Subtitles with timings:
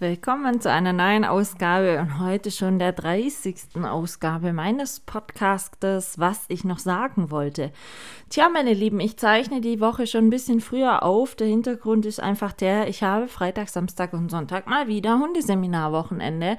[0.00, 3.84] Willkommen zu einer neuen Ausgabe und heute schon der 30.
[3.84, 7.70] Ausgabe meines Podcastes, was ich noch sagen wollte.
[8.30, 11.34] Tja, meine Lieben, ich zeichne die Woche schon ein bisschen früher auf.
[11.34, 16.56] Der Hintergrund ist einfach der, ich habe Freitag, Samstag und Sonntag mal wieder Hundeseminarwochenende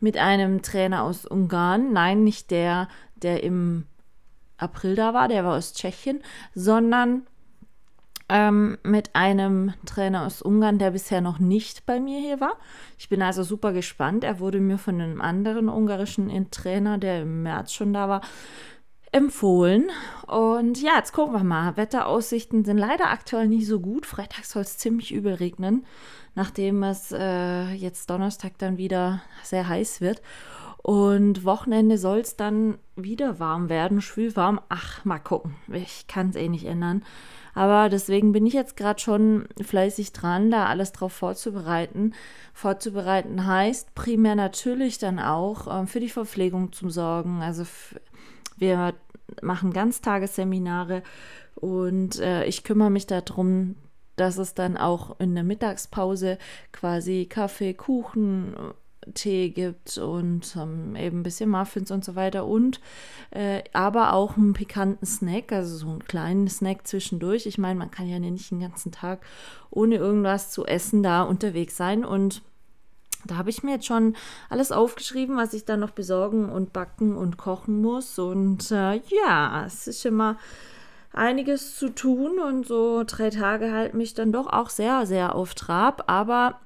[0.00, 1.94] mit einem Trainer aus Ungarn.
[1.94, 3.86] Nein, nicht der, der im
[4.58, 6.22] April da war, der war aus Tschechien,
[6.54, 7.22] sondern
[8.32, 12.56] ähm, mit einem Trainer aus Ungarn, der bisher noch nicht bei mir hier war.
[12.98, 14.24] Ich bin also super gespannt.
[14.24, 18.22] Er wurde mir von einem anderen ungarischen Trainer, der im März schon da war,
[19.12, 19.90] empfohlen.
[20.26, 21.76] Und ja, jetzt gucken wir mal.
[21.76, 24.06] Wetteraussichten sind leider aktuell nicht so gut.
[24.06, 25.84] Freitag soll es ziemlich übel regnen,
[26.34, 30.22] nachdem es äh, jetzt Donnerstag dann wieder sehr heiß wird.
[30.78, 34.58] Und Wochenende soll es dann wieder warm werden, schwül warm.
[34.70, 35.54] Ach, mal gucken.
[35.70, 37.04] Ich kann es eh nicht ändern.
[37.54, 42.14] Aber deswegen bin ich jetzt gerade schon fleißig dran, da alles drauf vorzubereiten.
[42.54, 47.42] Vorzubereiten heißt primär natürlich dann auch äh, für die Verpflegung zu sorgen.
[47.42, 47.64] Also
[48.56, 48.94] wir
[49.42, 51.02] machen Ganztagesseminare
[51.54, 53.76] und äh, ich kümmere mich darum,
[54.16, 56.38] dass es dann auch in der Mittagspause
[56.70, 58.54] quasi Kaffee, Kuchen,
[59.14, 62.80] Tee gibt und ähm, eben ein bisschen Muffins und so weiter und
[63.30, 67.46] äh, aber auch einen pikanten Snack, also so einen kleinen Snack zwischendurch.
[67.46, 69.24] Ich meine, man kann ja nicht den ganzen Tag
[69.70, 72.42] ohne irgendwas zu essen da unterwegs sein und
[73.24, 74.16] da habe ich mir jetzt schon
[74.48, 78.18] alles aufgeschrieben, was ich dann noch besorgen und backen und kochen muss.
[78.18, 80.38] Und äh, ja, es ist immer
[81.12, 85.54] einiges zu tun und so drei Tage halten mich dann doch auch sehr, sehr auf
[85.54, 86.04] Trab.
[86.08, 86.58] Aber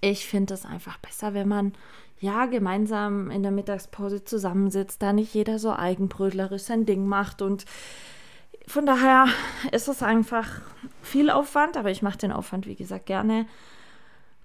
[0.00, 1.72] ich finde es einfach besser, wenn man
[2.20, 7.64] ja gemeinsam in der Mittagspause zusammensitzt, da nicht jeder so eigenbrötlerisch sein Ding macht und
[8.66, 9.28] von daher
[9.72, 10.60] ist es einfach
[11.00, 13.46] viel Aufwand, aber ich mache den Aufwand, wie gesagt, gerne.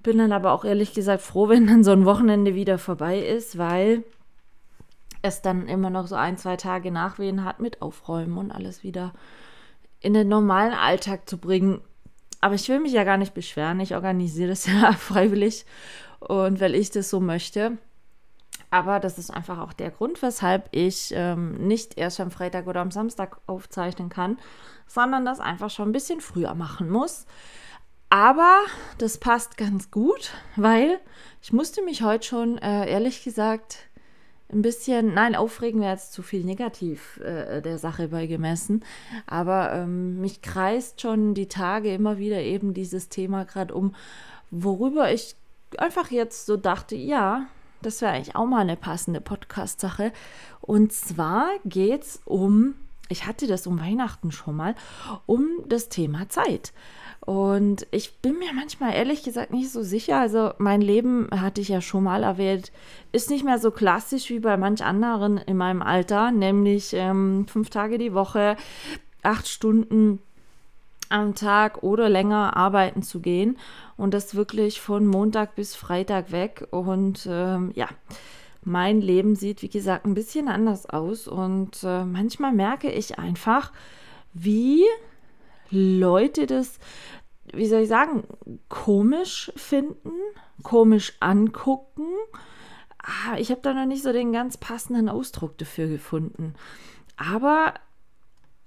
[0.02, 3.58] Bin dann aber auch ehrlich gesagt froh, wenn dann so ein Wochenende wieder vorbei ist,
[3.58, 4.04] weil
[5.22, 9.14] es dann immer noch so ein, zwei Tage Nachwehen hat mit Aufräumen und alles wieder
[10.00, 11.82] in den normalen Alltag zu bringen.
[12.44, 13.80] Aber ich will mich ja gar nicht beschweren.
[13.80, 15.66] Ich organisiere das ja freiwillig
[16.20, 17.78] und weil ich das so möchte.
[18.70, 22.82] Aber das ist einfach auch der Grund, weshalb ich ähm, nicht erst am Freitag oder
[22.82, 24.38] am Samstag aufzeichnen kann,
[24.88, 27.28] sondern das einfach schon ein bisschen früher machen muss.
[28.10, 28.60] Aber
[28.98, 31.00] das passt ganz gut, weil
[31.42, 33.88] ich musste mich heute schon, äh, ehrlich gesagt,
[34.52, 38.84] ein bisschen, nein, aufregen wäre jetzt zu viel negativ äh, der Sache beigemessen,
[39.26, 43.96] aber ähm, mich kreist schon die Tage immer wieder eben dieses Thema gerade um,
[44.52, 45.36] worüber ich
[45.78, 47.48] einfach jetzt so dachte, ja,
[47.82, 50.12] das wäre eigentlich auch mal eine passende Podcast-Sache.
[50.62, 52.76] Und zwar geht es um,
[53.10, 54.76] ich hatte das um Weihnachten schon mal,
[55.26, 56.74] um das Thema Zeit.
[57.26, 60.20] Und ich bin mir manchmal ehrlich gesagt nicht so sicher.
[60.20, 62.72] Also mein Leben, hatte ich ja schon mal erwähnt,
[63.14, 67.70] ist nicht mehr so klassisch wie bei manch anderen in meinem Alter, nämlich ähm, fünf
[67.70, 68.58] Tage die Woche,
[69.22, 70.20] acht Stunden
[71.08, 73.58] am Tag oder länger arbeiten zu gehen
[73.96, 76.68] und das wirklich von Montag bis Freitag weg.
[76.72, 77.88] Und ähm, ja,
[78.64, 81.30] mein Leben sieht, wie gesagt, ein bisschen anders aus.
[81.30, 83.72] Und äh, manchmal merke ich einfach,
[84.34, 84.84] wie
[85.74, 86.80] Leute das,
[87.54, 88.24] wie soll ich sagen,
[88.70, 90.12] komisch finden,
[90.62, 92.08] komisch angucken.
[93.00, 96.54] Ah, ich habe da noch nicht so den ganz passenden Ausdruck dafür gefunden.
[97.18, 97.74] Aber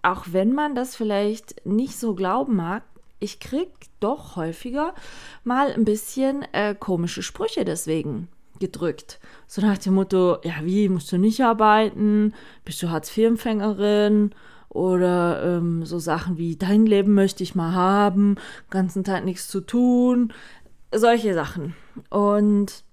[0.03, 2.83] auch wenn man das vielleicht nicht so glauben mag,
[3.19, 4.95] ich krieg doch häufiger
[5.43, 8.28] mal ein bisschen äh, komische Sprüche deswegen
[8.59, 9.19] gedrückt.
[9.47, 12.34] So nach dem Motto, ja, wie, musst du nicht arbeiten?
[12.65, 14.34] Bist du Hartz-IV-Empfängerin?
[14.77, 18.37] Oder ähm, so Sachen wie, dein Leben möchte ich mal haben,
[18.69, 20.34] ganzen Tag nichts zu tun.
[20.95, 21.75] Solche Sachen.
[22.11, 22.84] Und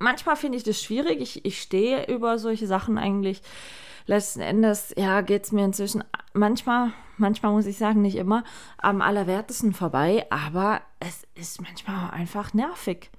[0.00, 1.20] manchmal finde ich das schwierig.
[1.20, 3.42] Ich, ich stehe über solche Sachen eigentlich.
[4.06, 6.02] Letzten Endes, ja, geht es mir inzwischen
[6.32, 8.42] manchmal, manchmal muss ich sagen, nicht immer,
[8.76, 13.12] am allerwertesten vorbei, aber es ist manchmal einfach nervig.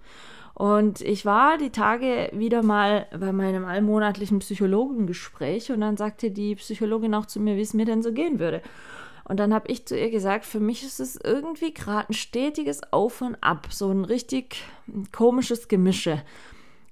[0.58, 6.56] Und ich war die Tage wieder mal bei meinem allmonatlichen Psychologengespräch und dann sagte die
[6.56, 8.64] Psychologin auch zu mir, wie es mir denn so gehen würde.
[9.26, 12.82] Und dann habe ich zu ihr gesagt, für mich ist es irgendwie gerade ein stetiges
[12.92, 14.64] Auf und Ab, so ein richtig
[15.12, 16.24] komisches Gemische.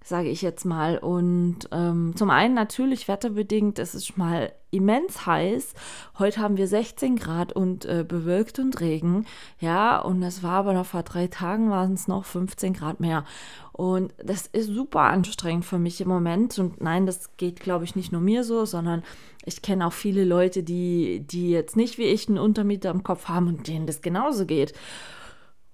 [0.05, 0.99] Sage ich jetzt mal.
[0.99, 5.73] Und ähm, zum einen natürlich wetterbedingt, es ist mal immens heiß.
[6.19, 9.25] Heute haben wir 16 Grad und äh, bewölkt und Regen.
[9.59, 13.25] Ja, und es war aber noch vor drei Tagen waren es noch 15 Grad mehr.
[13.71, 16.59] Und das ist super anstrengend für mich im Moment.
[16.59, 19.01] Und nein, das geht, glaube ich, nicht nur mir so, sondern
[19.43, 23.27] ich kenne auch viele Leute, die, die jetzt nicht wie ich einen Untermieter im Kopf
[23.27, 24.73] haben und denen das genauso geht.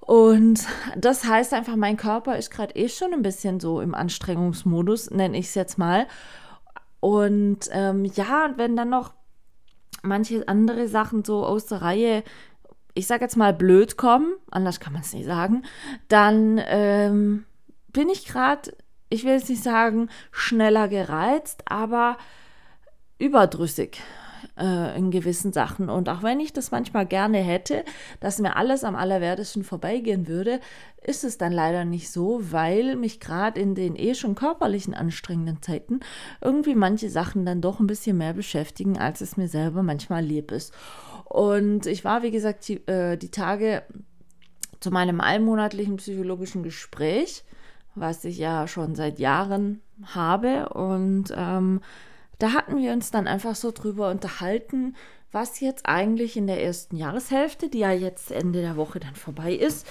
[0.02, 0.66] Und
[0.98, 5.38] das heißt einfach, mein Körper ist gerade eh schon ein bisschen so im Anstrengungsmodus, nenne
[5.38, 6.08] ich es jetzt mal.
[7.00, 9.14] Und ähm, ja, und wenn dann noch
[10.04, 12.24] manche andere Sachen so aus der Reihe,
[12.94, 15.64] ich sage jetzt mal blöd kommen, anders kann man es nicht sagen,
[16.08, 17.46] dann ähm,
[17.90, 18.76] bin ich gerade,
[19.10, 22.18] ich will jetzt nicht sagen schneller gereizt, aber
[23.18, 24.02] überdrüssig
[24.62, 25.90] äh, in gewissen Sachen.
[25.90, 27.84] Und auch wenn ich das manchmal gerne hätte,
[28.20, 30.60] dass mir alles am allerwertesten vorbeigehen würde,
[31.02, 35.62] ist es dann leider nicht so, weil mich gerade in den eh schon körperlichen anstrengenden
[35.62, 36.02] Zeiten
[36.42, 40.52] irgendwie manche Sachen dann doch ein bisschen mehr beschäftigen, als es mir selber manchmal lieb
[40.52, 40.74] ist.
[41.26, 43.84] Und ich war, wie gesagt, die, äh, die Tage
[44.80, 47.44] zu meinem allmonatlichen psychologischen Gespräch,
[47.96, 50.70] was ich ja schon seit Jahren habe.
[50.70, 51.82] Und ähm,
[52.42, 54.96] da hatten wir uns dann einfach so drüber unterhalten,
[55.32, 59.54] was jetzt eigentlich in der ersten Jahreshälfte, die ja jetzt Ende der Woche dann vorbei
[59.54, 59.88] ist,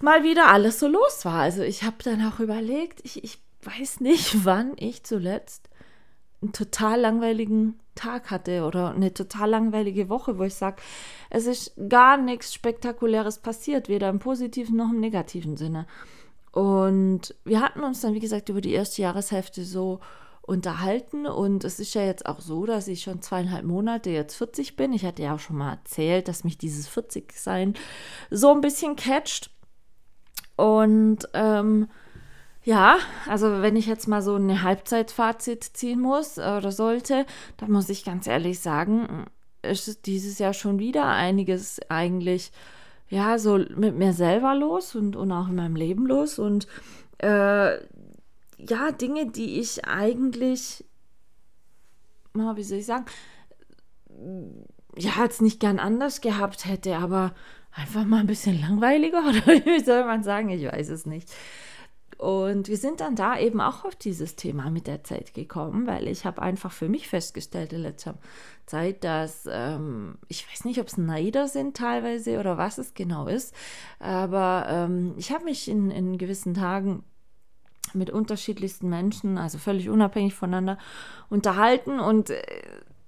[0.00, 1.40] mal wieder alles so los war.
[1.40, 5.70] Also ich habe dann auch überlegt, ich, ich weiß nicht, wann ich zuletzt
[6.42, 10.82] einen total langweiligen Tag hatte oder eine total langweilige Woche, wo ich sage,
[11.30, 15.86] es ist gar nichts Spektakuläres passiert, weder im positiven noch im negativen Sinne.
[16.52, 20.00] Und wir hatten uns dann, wie gesagt, über die erste Jahreshälfte so
[20.46, 21.26] unterhalten.
[21.26, 24.92] Und es ist ja jetzt auch so, dass ich schon zweieinhalb Monate jetzt 40 bin.
[24.92, 27.74] Ich hatte ja auch schon mal erzählt, dass mich dieses 40-Sein
[28.30, 29.50] so ein bisschen catcht.
[30.56, 31.88] Und ähm,
[32.62, 32.98] ja,
[33.28, 37.26] also wenn ich jetzt mal so eine Halbzeitfazit ziehen muss oder sollte,
[37.56, 39.26] dann muss ich ganz ehrlich sagen,
[39.62, 42.52] ist dieses Jahr schon wieder einiges eigentlich,
[43.08, 46.38] ja, so mit mir selber los und, und auch in meinem Leben los.
[46.38, 46.66] Und
[47.18, 47.78] äh,
[48.68, 50.84] ja, Dinge, die ich eigentlich,
[52.34, 53.06] wie soll ich sagen,
[54.96, 57.34] ja, jetzt nicht gern anders gehabt hätte, aber
[57.72, 61.30] einfach mal ein bisschen langweiliger oder wie soll man sagen, ich weiß es nicht.
[62.16, 66.06] Und wir sind dann da eben auch auf dieses Thema mit der Zeit gekommen, weil
[66.06, 68.14] ich habe einfach für mich festgestellt in letzter
[68.66, 73.26] Zeit, dass ähm, ich weiß nicht, ob es Neider sind teilweise oder was es genau
[73.26, 73.52] ist,
[73.98, 77.02] aber ähm, ich habe mich in, in gewissen Tagen
[77.94, 80.78] mit unterschiedlichsten Menschen, also völlig unabhängig voneinander,
[81.28, 82.00] unterhalten.
[82.00, 82.42] Und äh,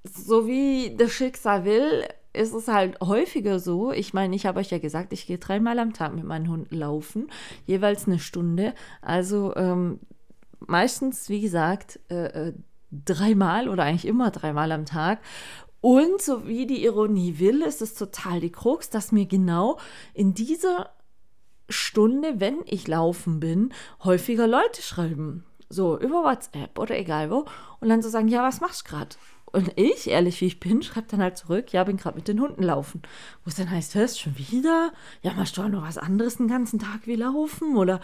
[0.04, 3.92] so wie das Schicksal will, ist es halt häufiger so.
[3.92, 6.74] Ich meine, ich habe euch ja gesagt, ich gehe dreimal am Tag mit meinen Hunden
[6.76, 7.28] laufen,
[7.66, 8.74] jeweils eine Stunde.
[9.00, 10.00] Also ähm,
[10.60, 12.52] meistens, wie gesagt, äh, äh
[13.04, 15.18] dreimal oder eigentlich immer dreimal am Tag.
[15.80, 19.78] Und so wie die Ironie will, ist es total die Krux, dass mir genau
[20.14, 20.90] in dieser
[21.68, 23.72] Stunde, wenn ich laufen bin,
[24.04, 25.44] häufiger Leute schreiben.
[25.68, 27.44] So über WhatsApp oder egal wo.
[27.80, 29.16] Und dann so sagen, ja, was machst du gerade?
[29.56, 32.40] Und ich, ehrlich wie ich bin, schreibe dann halt zurück, ja, bin gerade mit den
[32.40, 33.02] Hunden laufen.
[33.44, 34.92] Wo es dann heißt, hörst schon wieder?
[35.22, 37.76] Ja, machst du auch noch was anderes den ganzen Tag wie laufen?
[37.76, 38.00] Oder,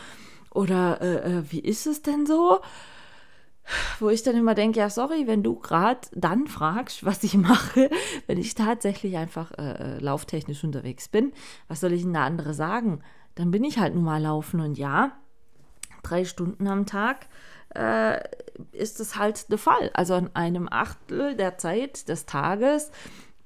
[0.50, 2.60] oder äh, äh wie ist es denn so?
[4.00, 7.90] Wo ich dann immer denke, ja, sorry, wenn du gerade dann fragst, was ich mache,
[8.26, 11.32] wenn ich tatsächlich einfach äh, äh lauftechnisch unterwegs bin,
[11.68, 13.02] was soll ich denn da andere sagen?
[13.34, 14.60] Dann bin ich halt nun mal laufen.
[14.60, 15.12] Und ja,
[16.02, 17.26] drei Stunden am Tag
[17.74, 18.20] äh,
[18.72, 19.90] ist es halt der Fall.
[19.94, 22.90] Also an einem Achtel der Zeit des Tages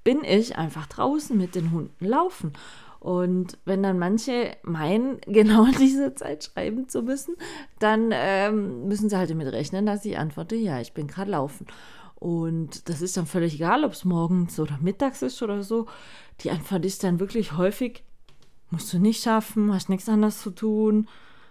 [0.04, 2.52] bin ich einfach draußen mit den Hunden laufen.
[3.00, 7.36] Und wenn dann manche meinen, genau diese Zeit schreiben zu müssen,
[7.78, 11.66] dann ähm, müssen sie halt damit rechnen, dass ich antworte, ja, ich bin gerade laufen.
[12.16, 15.86] Und das ist dann völlig egal, ob es morgens oder mittags ist oder so.
[16.40, 18.02] Die Antwort ist dann wirklich häufig,
[18.70, 21.08] musst du nicht schaffen, hast nichts anderes zu tun.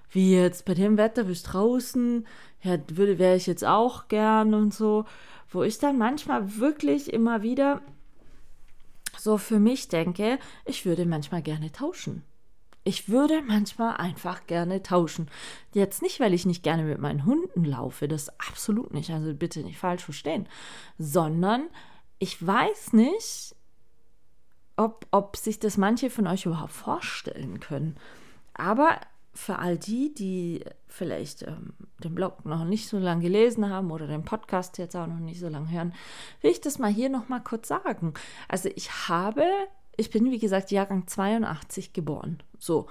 [0.09, 2.25] Wie jetzt bei dem Wetter bist draußen,
[2.61, 5.05] ja, würde wäre ich jetzt auch gern und so,
[5.49, 7.81] wo ich dann manchmal wirklich immer wieder
[9.17, 12.23] so für mich denke, ich würde manchmal gerne tauschen.
[12.83, 15.27] Ich würde manchmal einfach gerne tauschen.
[15.73, 19.61] Jetzt nicht, weil ich nicht gerne mit meinen Hunden laufe, das absolut nicht, also bitte
[19.61, 20.47] nicht falsch verstehen,
[20.99, 21.63] sondern
[22.19, 23.54] ich weiß nicht,
[24.77, 27.95] ob, ob sich das manche von euch überhaupt vorstellen können.
[28.53, 28.99] Aber
[29.33, 34.07] für all die, die vielleicht ähm, den Blog noch nicht so lange gelesen haben oder
[34.07, 35.93] den Podcast jetzt auch noch nicht so lange hören,
[36.41, 38.13] will ich das mal hier noch mal kurz sagen.
[38.47, 39.43] Also ich habe,
[39.97, 42.39] ich bin wie gesagt Jahrgang 82 geboren.
[42.57, 42.87] So.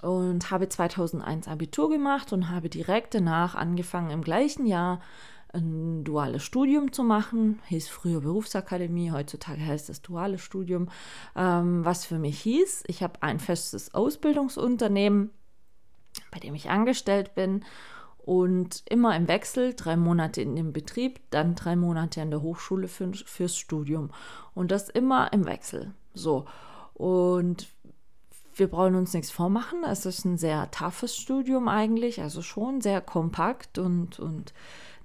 [0.00, 5.00] und habe 2001 Abitur gemacht und habe direkt danach angefangen, im gleichen Jahr
[5.54, 7.60] ein duales Studium zu machen.
[7.68, 10.88] Hieß früher Berufsakademie, heutzutage heißt es duales Studium.
[11.36, 15.30] Ähm, was für mich hieß, ich habe ein festes Ausbildungsunternehmen,
[16.30, 17.64] bei dem ich angestellt bin
[18.18, 22.88] und immer im Wechsel, drei Monate in dem Betrieb, dann drei Monate an der Hochschule
[22.88, 24.10] für, fürs Studium.
[24.54, 25.92] Und das immer im Wechsel.
[26.14, 26.46] So.
[26.94, 27.68] Und
[28.56, 29.84] wir brauchen uns nichts vormachen.
[29.84, 34.54] Es ist ein sehr toughes Studium eigentlich, also schon sehr kompakt und, und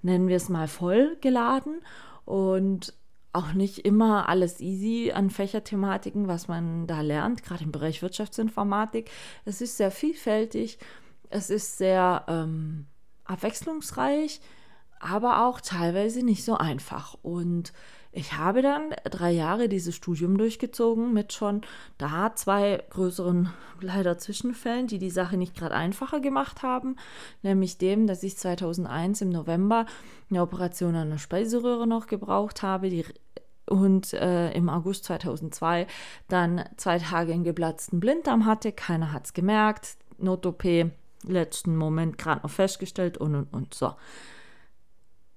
[0.01, 1.81] nennen wir es mal voll geladen
[2.25, 2.93] und
[3.31, 9.11] auch nicht immer alles easy an Fächerthematiken, was man da lernt, gerade im Bereich Wirtschaftsinformatik.
[9.45, 10.79] Es ist sehr vielfältig,
[11.29, 12.87] es ist sehr ähm,
[13.25, 14.41] abwechslungsreich,
[14.99, 17.15] aber auch teilweise nicht so einfach.
[17.21, 17.71] Und
[18.11, 21.61] ich habe dann drei Jahre dieses Studium durchgezogen mit schon
[21.97, 26.95] da zwei größeren leider Zwischenfällen, die die Sache nicht gerade einfacher gemacht haben,
[27.43, 29.85] nämlich dem, dass ich 2001 im November
[30.29, 33.05] eine Operation an der Speiseröhre noch gebraucht habe, die
[33.67, 35.85] und äh, im August 2002
[36.27, 38.71] dann zwei Tage einen geplatzten Blinddarm hatte.
[38.71, 39.97] Keiner hat es gemerkt.
[40.17, 40.63] Not-OP,
[41.23, 43.93] letzten Moment gerade noch festgestellt und und und so.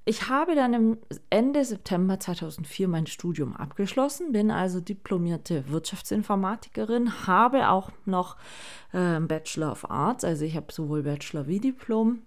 [0.05, 0.99] Ich habe dann im
[1.31, 8.37] Ende September 2004 mein Studium abgeschlossen, bin also diplomierte Wirtschaftsinformatikerin, habe auch noch
[8.93, 12.23] äh, Bachelor of Arts, also ich habe sowohl Bachelor wie Diplom.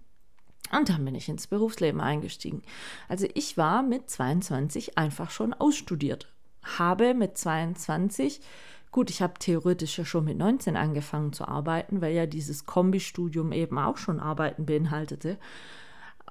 [0.72, 2.64] Und dann bin ich ins Berufsleben eingestiegen.
[3.10, 6.32] Also ich war mit 22 einfach schon ausstudiert,
[6.78, 8.42] habe mit 22
[8.96, 13.52] Gut, ich habe theoretisch ja schon mit 19 angefangen zu arbeiten, weil ja dieses Kombistudium
[13.52, 15.38] eben auch schon Arbeiten beinhaltete.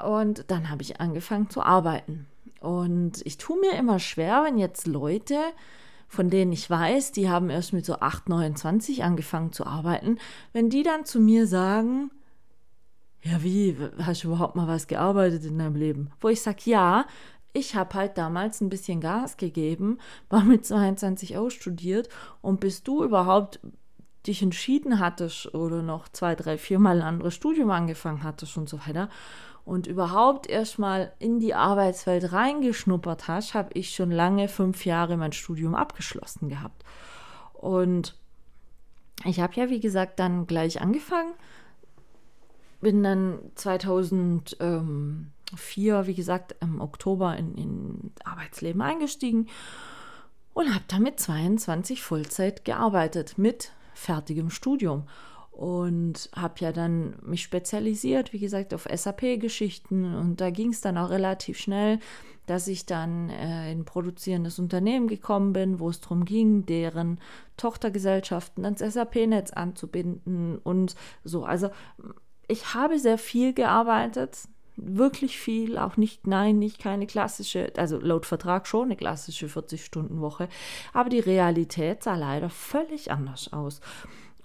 [0.02, 2.26] Und dann habe ich angefangen zu arbeiten.
[2.60, 5.38] Und ich tue mir immer schwer, wenn jetzt Leute,
[6.08, 10.18] von denen ich weiß, die haben erst mit so 8, 29 angefangen zu arbeiten,
[10.52, 12.10] wenn die dann zu mir sagen,
[13.22, 16.10] ja, wie, hast du überhaupt mal was gearbeitet in deinem Leben?
[16.20, 17.06] Wo ich sage, ja,
[17.52, 19.98] ich habe halt damals ein bisschen Gas gegeben,
[20.28, 22.08] war mit 22 ausstudiert
[22.42, 23.60] und bis du überhaupt
[24.26, 28.78] dich entschieden hattest oder noch zwei, drei, viermal ein anderes Studium angefangen hattest und so
[28.86, 29.08] weiter
[29.64, 35.32] und überhaupt erstmal in die Arbeitswelt reingeschnuppert hast, habe ich schon lange fünf Jahre mein
[35.32, 36.84] Studium abgeschlossen gehabt.
[37.54, 38.14] Und
[39.24, 41.32] ich habe ja, wie gesagt, dann gleich angefangen,
[42.80, 49.48] bin dann 2004, wie gesagt, im Oktober in, in Arbeitsleben eingestiegen
[50.52, 55.04] und habe damit 22 Vollzeit gearbeitet mit fertigem Studium
[55.56, 60.98] und habe ja dann mich spezialisiert, wie gesagt, auf SAP-Geschichten und da ging es dann
[60.98, 62.00] auch relativ schnell,
[62.46, 67.20] dass ich dann äh, in produzierendes Unternehmen gekommen bin, wo es darum ging, deren
[67.56, 71.44] Tochtergesellschaften ans SAP-Netz anzubinden und so.
[71.44, 71.70] Also
[72.48, 78.26] ich habe sehr viel gearbeitet, wirklich viel, auch nicht, nein, nicht keine klassische, also laut
[78.26, 80.48] Vertrag schon eine klassische 40-Stunden-Woche,
[80.92, 83.80] aber die Realität sah leider völlig anders aus.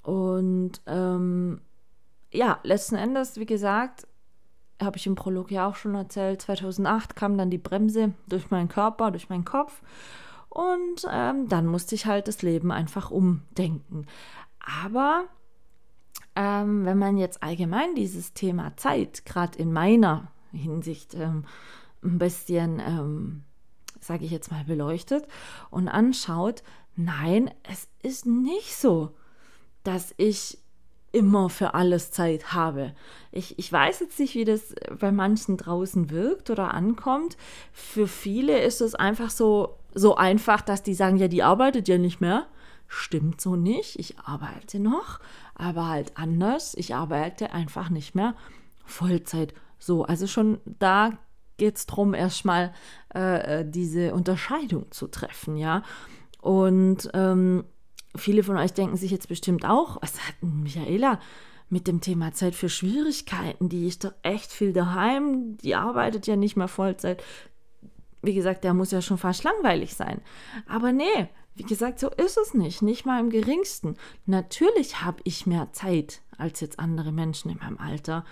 [0.09, 1.61] Und ähm,
[2.31, 4.07] ja, letzten Endes, wie gesagt,
[4.81, 8.69] habe ich im Prolog ja auch schon erzählt, 2008 kam dann die Bremse durch meinen
[8.69, 9.83] Körper, durch meinen Kopf.
[10.49, 14.07] Und ähm, dann musste ich halt das Leben einfach umdenken.
[14.83, 15.25] Aber
[16.35, 21.45] ähm, wenn man jetzt allgemein dieses Thema Zeit, gerade in meiner Hinsicht, ähm,
[22.03, 23.43] ein bisschen, ähm,
[23.99, 25.27] sage ich jetzt mal, beleuchtet
[25.69, 26.63] und anschaut,
[26.95, 29.13] nein, es ist nicht so
[29.83, 30.57] dass ich
[31.12, 32.93] immer für alles Zeit habe.
[33.31, 37.38] Ich, ich weiß jetzt nicht, wie das bei manchen draußen wirkt oder ankommt.
[37.71, 41.98] Für viele ist es einfach so, so einfach, dass die sagen, ja, die arbeitet ja
[41.98, 42.48] nicht mehr.
[42.88, 43.98] Stimmt so nicht.
[44.00, 45.19] Ich arbeite noch,
[45.55, 46.75] aber halt anders.
[46.75, 48.36] Ich arbeite einfach nicht mehr
[48.86, 49.53] Vollzeit.
[49.79, 51.12] So, also schon da
[51.57, 52.74] geht es darum, erstmal
[53.13, 55.83] äh, äh, diese Unterscheidung zu treffen, ja.
[56.41, 57.65] Und ähm,
[58.15, 61.19] Viele von euch denken sich jetzt bestimmt auch, was hat Michaela
[61.69, 63.69] mit dem Thema Zeit für Schwierigkeiten?
[63.69, 67.23] Die ist doch echt viel daheim, die arbeitet ja nicht mehr Vollzeit.
[68.21, 70.21] Wie gesagt, der muss ja schon fast langweilig sein.
[70.67, 73.95] Aber nee, wie gesagt, so ist es nicht, nicht mal im geringsten.
[74.25, 78.25] Natürlich habe ich mehr Zeit als jetzt andere Menschen in meinem Alter,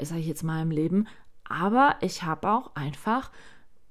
[0.00, 1.08] sage ich jetzt mal im Leben,
[1.44, 3.30] aber ich habe auch einfach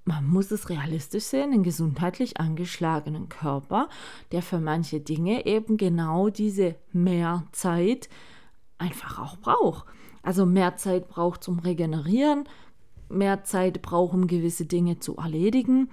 [0.06, 3.90] man muss es realistisch sehen, einen gesundheitlich angeschlagenen Körper,
[4.32, 8.08] der für manche Dinge eben genau diese mehr Zeit
[8.78, 9.88] einfach auch braucht.
[10.22, 12.48] Also mehr Zeit braucht zum Regenerieren,
[13.10, 15.90] mehr Zeit braucht, um gewisse Dinge zu erledigen.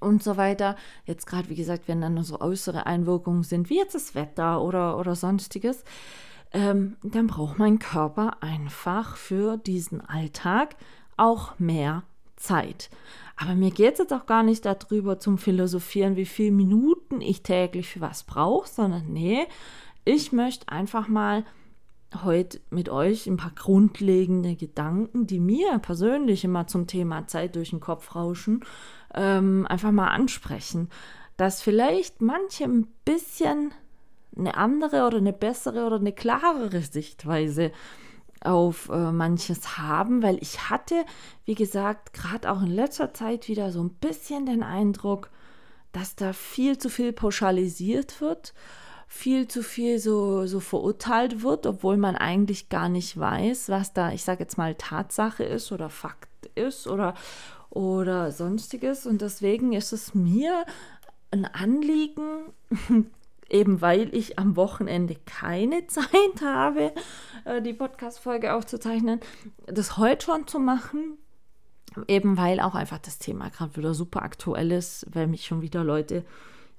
[0.00, 0.76] und so weiter.
[1.06, 4.98] Jetzt gerade, wie gesagt, wenn dann so äußere Einwirkungen sind, wie jetzt das Wetter oder,
[4.98, 5.82] oder sonstiges,
[6.52, 10.76] ähm, dann braucht mein Körper einfach für diesen Alltag
[11.16, 12.02] auch mehr
[12.44, 12.90] Zeit.
[13.36, 17.42] Aber mir geht es jetzt auch gar nicht darüber zum Philosophieren, wie viele Minuten ich
[17.42, 19.46] täglich für was brauche, sondern nee,
[20.04, 21.44] ich möchte einfach mal
[22.22, 27.70] heute mit euch ein paar grundlegende Gedanken, die mir persönlich immer zum Thema Zeit durch
[27.70, 28.64] den Kopf rauschen,
[29.14, 30.90] ähm, einfach mal ansprechen.
[31.36, 33.72] Dass vielleicht manche ein bisschen
[34.36, 37.72] eine andere oder eine bessere oder eine klarere Sichtweise
[38.44, 41.04] auf äh, manches haben, weil ich hatte,
[41.44, 45.30] wie gesagt, gerade auch in letzter Zeit wieder so ein bisschen den Eindruck,
[45.92, 48.52] dass da viel zu viel pauschalisiert wird,
[49.06, 54.12] viel zu viel so, so verurteilt wird, obwohl man eigentlich gar nicht weiß, was da,
[54.12, 57.14] ich sage jetzt mal, Tatsache ist oder Fakt ist oder,
[57.70, 59.06] oder sonstiges.
[59.06, 60.64] Und deswegen ist es mir
[61.30, 62.52] ein Anliegen,
[63.54, 66.92] eben weil ich am Wochenende keine Zeit habe,
[67.44, 69.20] äh, die Podcast-Folge aufzuzeichnen,
[69.66, 71.16] das heute schon zu machen.
[72.08, 75.84] Eben weil auch einfach das Thema gerade wieder super aktuell ist, weil mich schon wieder
[75.84, 76.24] Leute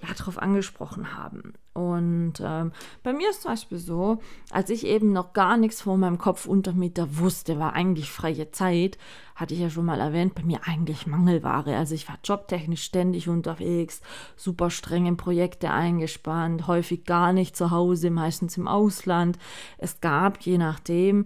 [0.01, 1.53] ja, darauf angesprochen haben.
[1.75, 2.71] Und ähm,
[3.03, 6.45] bei mir ist zum Beispiel so, als ich eben noch gar nichts vor meinem Kopf
[6.45, 8.97] Untermieter wusste, war eigentlich freie Zeit,
[9.35, 11.75] hatte ich ja schon mal erwähnt, bei mir eigentlich Mangelware.
[11.75, 13.99] Also ich war jobtechnisch ständig unterwegs,
[14.37, 19.37] super streng in Projekte eingespannt, häufig gar nicht zu Hause, meistens im Ausland.
[19.77, 21.25] Es gab, je nachdem,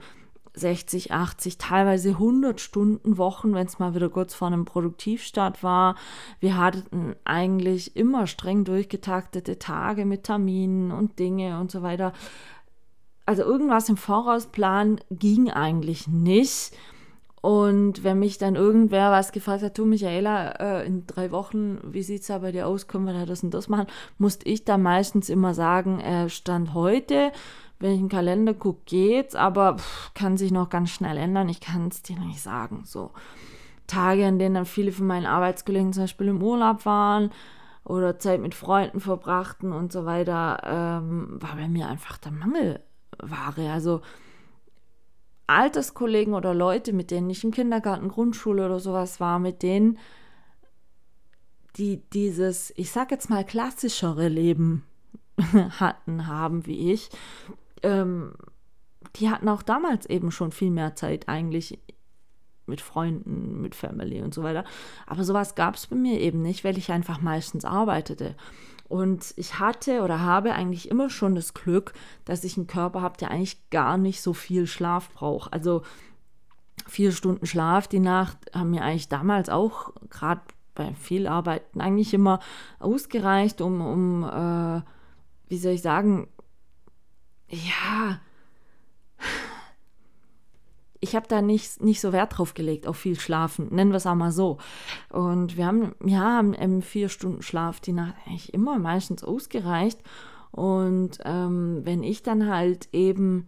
[0.59, 5.95] 60, 80, teilweise 100 Stunden Wochen, wenn es mal wieder kurz vor einem Produktivstart war.
[6.39, 12.13] Wir hatten eigentlich immer streng durchgetaktete Tage mit Terminen und Dinge und so weiter.
[13.25, 16.71] Also irgendwas im Vorausplan ging eigentlich nicht.
[17.41, 22.03] Und wenn mich dann irgendwer was gefragt hat, du Michaela, äh, in drei Wochen, wie
[22.03, 23.87] sieht es da bei dir aus, können wir da das und das machen,
[24.17, 27.31] musste ich da meistens immer sagen, äh, Stand heute
[27.79, 31.49] wenn ich in den Kalender gucke, geht's, aber pff, kann sich noch ganz schnell ändern.
[31.49, 32.83] Ich kann es dir nicht sagen.
[32.85, 33.11] So
[33.87, 37.31] Tage, an denen dann viele von meinen Arbeitskollegen zum Beispiel im Urlaub waren
[37.83, 43.71] oder Zeit mit Freunden verbrachten und so weiter, ähm, war bei mir einfach der Mangelware.
[43.71, 44.01] Also
[45.47, 49.97] Alterskollegen oder Leute, mit denen ich im Kindergarten, Grundschule oder sowas war, mit denen
[51.77, 54.83] die dieses, ich sag jetzt mal, klassischere Leben
[55.79, 57.09] hatten, haben wie ich,
[57.83, 58.33] ähm,
[59.15, 61.79] die hatten auch damals eben schon viel mehr Zeit eigentlich
[62.65, 64.63] mit Freunden, mit Family und so weiter.
[65.07, 68.35] Aber sowas gab es bei mir eben nicht, weil ich einfach meistens arbeitete.
[68.87, 71.93] Und ich hatte oder habe eigentlich immer schon das Glück,
[72.25, 75.53] dass ich einen Körper habe, der eigentlich gar nicht so viel Schlaf braucht.
[75.53, 75.83] Also
[76.87, 80.41] vier Stunden Schlaf die Nacht haben mir eigentlich damals auch gerade
[80.73, 82.39] bei viel Arbeiten eigentlich immer
[82.79, 84.81] ausgereicht, um, um äh,
[85.49, 86.27] wie soll ich sagen,
[87.49, 88.19] ja,
[91.01, 94.07] ich habe da nicht, nicht so Wert drauf gelegt, auf viel Schlafen, nennen wir es
[94.07, 94.57] auch mal so.
[95.09, 99.99] Und wir haben, ja, haben vier Stunden Schlaf die Nacht eigentlich immer meistens ausgereicht.
[100.51, 103.47] Und ähm, wenn ich dann halt eben,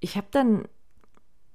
[0.00, 0.66] ich habe dann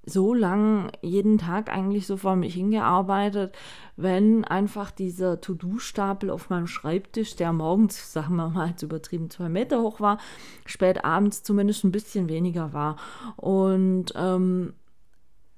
[0.05, 3.55] so lang jeden Tag eigentlich so vor mich hingearbeitet,
[3.95, 9.49] wenn einfach dieser To-Do-Stapel auf meinem Schreibtisch, der morgens, sagen wir mal, jetzt übertrieben zwei
[9.49, 10.17] Meter hoch war,
[10.65, 12.97] spät abends zumindest ein bisschen weniger war.
[13.37, 14.73] Und ähm,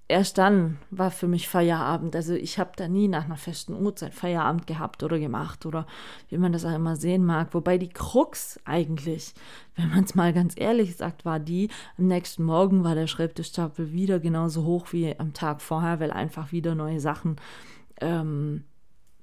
[0.08, 2.16] erst dann war für mich Feierabend.
[2.16, 5.88] Also ich habe da nie nach einer festen Uhrzeit Feierabend gehabt oder gemacht oder
[6.30, 7.54] wie man das auch immer sehen mag.
[7.54, 9.34] Wobei die Krux eigentlich,
[9.76, 13.92] wenn man es mal ganz ehrlich sagt, war die, am nächsten Morgen war der Schreibtischstapel
[13.94, 17.38] wieder genauso hoch wie am Tag vorher, weil einfach wieder neue Sachen
[18.00, 18.64] ähm,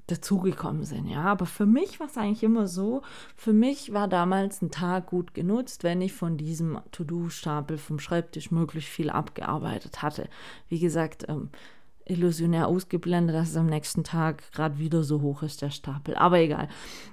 [0.06, 1.06] dazugekommen sind.
[1.06, 3.02] Ja, aber für mich war es eigentlich immer so,
[3.36, 8.50] für mich war damals ein Tag gut genutzt, wenn ich von diesem To-Do-Stapel vom Schreibtisch
[8.50, 10.28] möglichst viel abgearbeitet hatte.
[10.68, 11.50] Wie gesagt, ähm,
[12.04, 16.16] illusionär ausgeblendet, dass es am nächsten Tag gerade wieder so hoch ist, der Stapel.
[16.16, 16.68] Aber egal.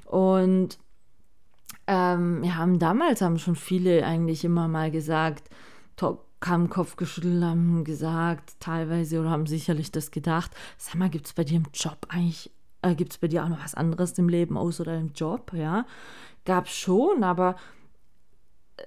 [0.06, 0.80] Und
[1.88, 5.50] ähm, wir haben damals haben schon viele eigentlich immer mal gesagt,
[6.46, 11.34] haben Kopf geschüttelt, haben gesagt, teilweise oder haben sicherlich das gedacht, sag mal, gibt es
[11.34, 14.30] bei dir im Job eigentlich äh, Gibt es bei dir auch noch was anderes im
[14.30, 15.54] Leben außer deinem Job?
[15.54, 15.86] Ja,
[16.46, 17.56] gab es schon, aber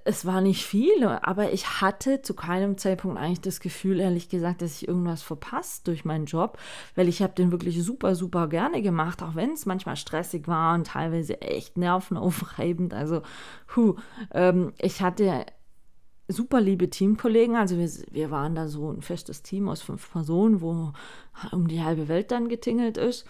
[0.04, 4.62] es war nicht viel, aber ich hatte zu keinem Zeitpunkt eigentlich das Gefühl, ehrlich gesagt,
[4.62, 6.58] dass ich irgendwas verpasst durch meinen Job,
[6.94, 10.74] weil ich habe den wirklich super, super gerne gemacht, auch wenn es manchmal stressig war
[10.74, 12.94] und teilweise echt nervenaufreibend.
[12.94, 13.22] Also,
[13.76, 13.96] hu,
[14.32, 15.44] ähm, ich hatte
[16.28, 20.60] super liebe Teamkollegen, also wir, wir waren da so ein festes Team aus fünf Personen,
[20.60, 20.92] wo
[21.50, 23.26] um die halbe Welt dann getingelt ist.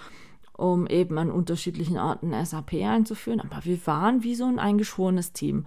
[0.63, 3.41] Um eben an unterschiedlichen Orten SAP einzuführen.
[3.41, 5.67] Aber wir waren wie so ein eingeschworenes Team.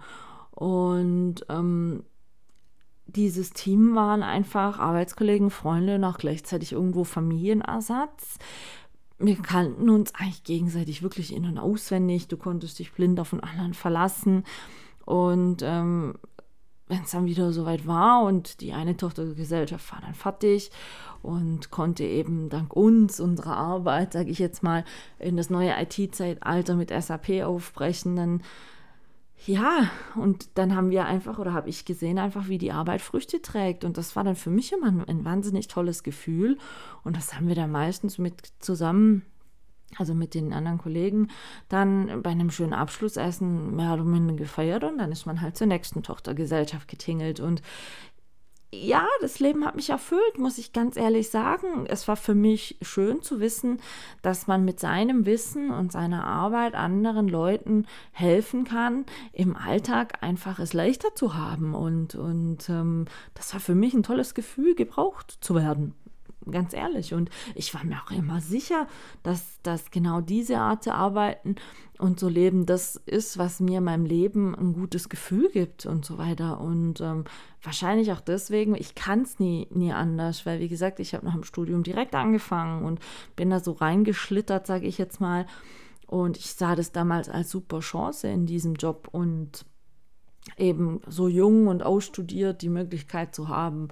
[0.52, 2.02] Und ähm,
[3.04, 8.38] dieses Team waren einfach Arbeitskollegen, Freunde und auch gleichzeitig irgendwo Familienersatz.
[9.18, 12.28] Wir kannten uns eigentlich gegenseitig wirklich in- und auswendig.
[12.28, 14.44] Du konntest dich blind auf den anderen verlassen.
[15.04, 16.14] Und ähm,
[16.88, 20.70] wenn es dann wieder soweit war und die eine Tochtergesellschaft war dann fertig
[21.26, 24.84] und konnte eben dank uns, unserer Arbeit, sage ich jetzt mal,
[25.18, 28.42] in das neue IT-Zeitalter mit SAP aufbrechen, dann
[29.44, 33.42] ja, und dann haben wir einfach, oder habe ich gesehen, einfach, wie die Arbeit Früchte
[33.42, 33.84] trägt.
[33.84, 36.56] Und das war dann für mich immer ein, ein wahnsinnig tolles Gefühl.
[37.04, 39.22] Und das haben wir dann meistens mit zusammen
[39.94, 41.28] also mit den anderen Kollegen,
[41.68, 45.68] dann bei einem schönen Abschlussessen mehr oder minder gefeiert und dann ist man halt zur
[45.68, 47.40] nächsten Tochtergesellschaft getingelt.
[47.40, 47.62] Und
[48.82, 51.86] ja, das Leben hat mich erfüllt, muss ich ganz ehrlich sagen.
[51.86, 53.80] Es war für mich schön zu wissen,
[54.22, 60.58] dass man mit seinem Wissen und seiner Arbeit anderen Leuten helfen kann, im Alltag einfach
[60.58, 61.74] es leichter zu haben.
[61.74, 65.94] Und, und ähm, das war für mich ein tolles Gefühl, gebraucht zu werden
[66.50, 67.14] ganz ehrlich.
[67.14, 68.86] Und ich war mir auch immer sicher,
[69.22, 71.56] dass das genau diese Art zu arbeiten
[71.98, 76.04] und zu leben, das ist, was mir in meinem Leben ein gutes Gefühl gibt und
[76.04, 76.60] so weiter.
[76.60, 77.24] Und ähm,
[77.62, 81.34] wahrscheinlich auch deswegen, ich kann es nie, nie anders, weil wie gesagt, ich habe nach
[81.34, 83.00] dem Studium direkt angefangen und
[83.34, 85.46] bin da so reingeschlittert, sage ich jetzt mal.
[86.06, 89.64] Und ich sah das damals als super Chance in diesem Job und
[90.56, 93.88] eben so jung und ausstudiert die Möglichkeit zu haben,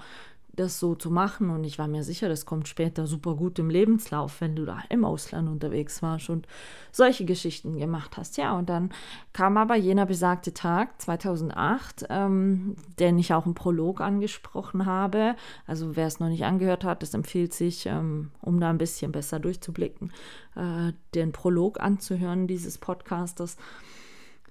[0.56, 1.50] das so zu machen.
[1.50, 4.78] Und ich war mir sicher, das kommt später super gut im Lebenslauf, wenn du da
[4.88, 6.46] im Ausland unterwegs warst und
[6.92, 8.36] solche Geschichten gemacht hast.
[8.36, 8.90] Ja, und dann
[9.32, 15.36] kam aber jener besagte Tag 2008, ähm, den ich auch im Prolog angesprochen habe.
[15.66, 19.12] Also wer es noch nicht angehört hat, das empfiehlt sich, ähm, um da ein bisschen
[19.12, 20.12] besser durchzublicken,
[20.56, 23.56] äh, den Prolog anzuhören dieses Podcasters.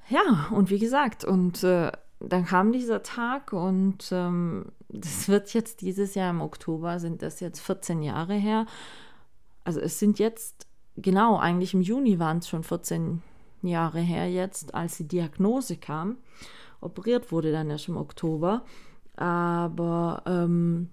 [0.10, 5.82] Ja, und wie gesagt, und äh, dann kam dieser Tag und ähm, das wird jetzt
[5.82, 8.66] dieses Jahr im Oktober, sind das jetzt 14 Jahre her.
[9.64, 13.22] Also es sind jetzt, genau, eigentlich im Juni waren es schon 14
[13.64, 16.18] Jahre her jetzt, als die Diagnose kam.
[16.82, 18.64] Operiert wurde dann erst im Oktober.
[19.16, 20.90] Aber ähm,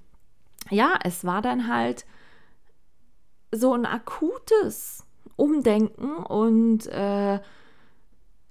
[0.71, 2.07] ja, es war dann halt
[3.53, 5.05] so ein akutes
[5.37, 7.41] Umdenken und äh,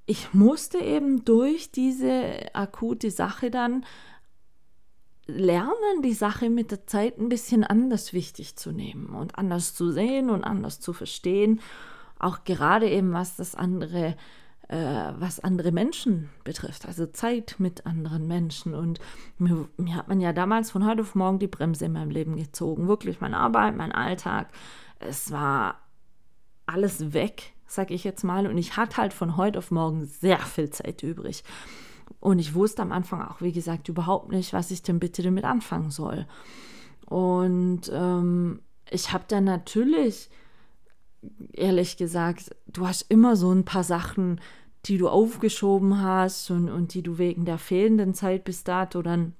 [0.05, 3.85] ich musste eben durch diese akute Sache dann
[5.29, 9.91] lernen, die Sache mit der Zeit ein bisschen anders wichtig zu nehmen und anders zu
[9.91, 11.61] sehen und anders zu verstehen.
[12.17, 14.15] Auch gerade eben, was das andere,
[14.67, 18.73] äh, was andere Menschen betrifft, also Zeit mit anderen Menschen.
[18.73, 18.99] Und
[19.37, 22.35] mir, mir hat man ja damals von heute auf morgen die Bremse in meinem Leben
[22.35, 22.87] gezogen.
[22.87, 24.49] Wirklich meine Arbeit, mein Alltag.
[24.99, 25.79] Es war
[26.65, 28.47] alles weg sag ich jetzt mal.
[28.47, 31.43] Und ich hatte halt von heute auf morgen sehr viel Zeit übrig.
[32.19, 35.45] Und ich wusste am Anfang auch, wie gesagt, überhaupt nicht, was ich denn bitte damit
[35.45, 36.25] anfangen soll.
[37.05, 40.29] Und ähm, ich habe dann natürlich,
[41.53, 44.41] ehrlich gesagt, du hast immer so ein paar Sachen,
[44.85, 49.33] die du aufgeschoben hast und, und die du wegen der fehlenden Zeit bis dato dann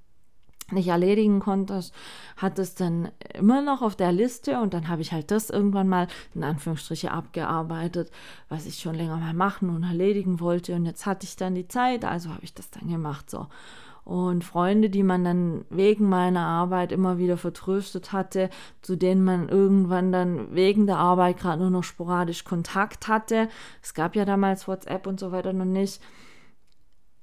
[0.72, 1.94] nicht erledigen konntest,
[2.38, 5.90] hat es dann immer noch auf der Liste und dann habe ich halt das irgendwann
[5.90, 8.12] mal in Anführungsstriche abgearbeitet,
[8.50, 11.68] was ich schon länger mal machen und erledigen wollte und jetzt hatte ich dann die
[11.68, 13.48] Zeit, also habe ich das dann gemacht so.
[14.10, 18.50] Und Freunde, die man dann wegen meiner Arbeit immer wieder vertröstet hatte,
[18.82, 23.50] zu denen man irgendwann dann wegen der Arbeit gerade nur noch sporadisch Kontakt hatte.
[23.84, 26.02] Es gab ja damals WhatsApp und so weiter noch nicht.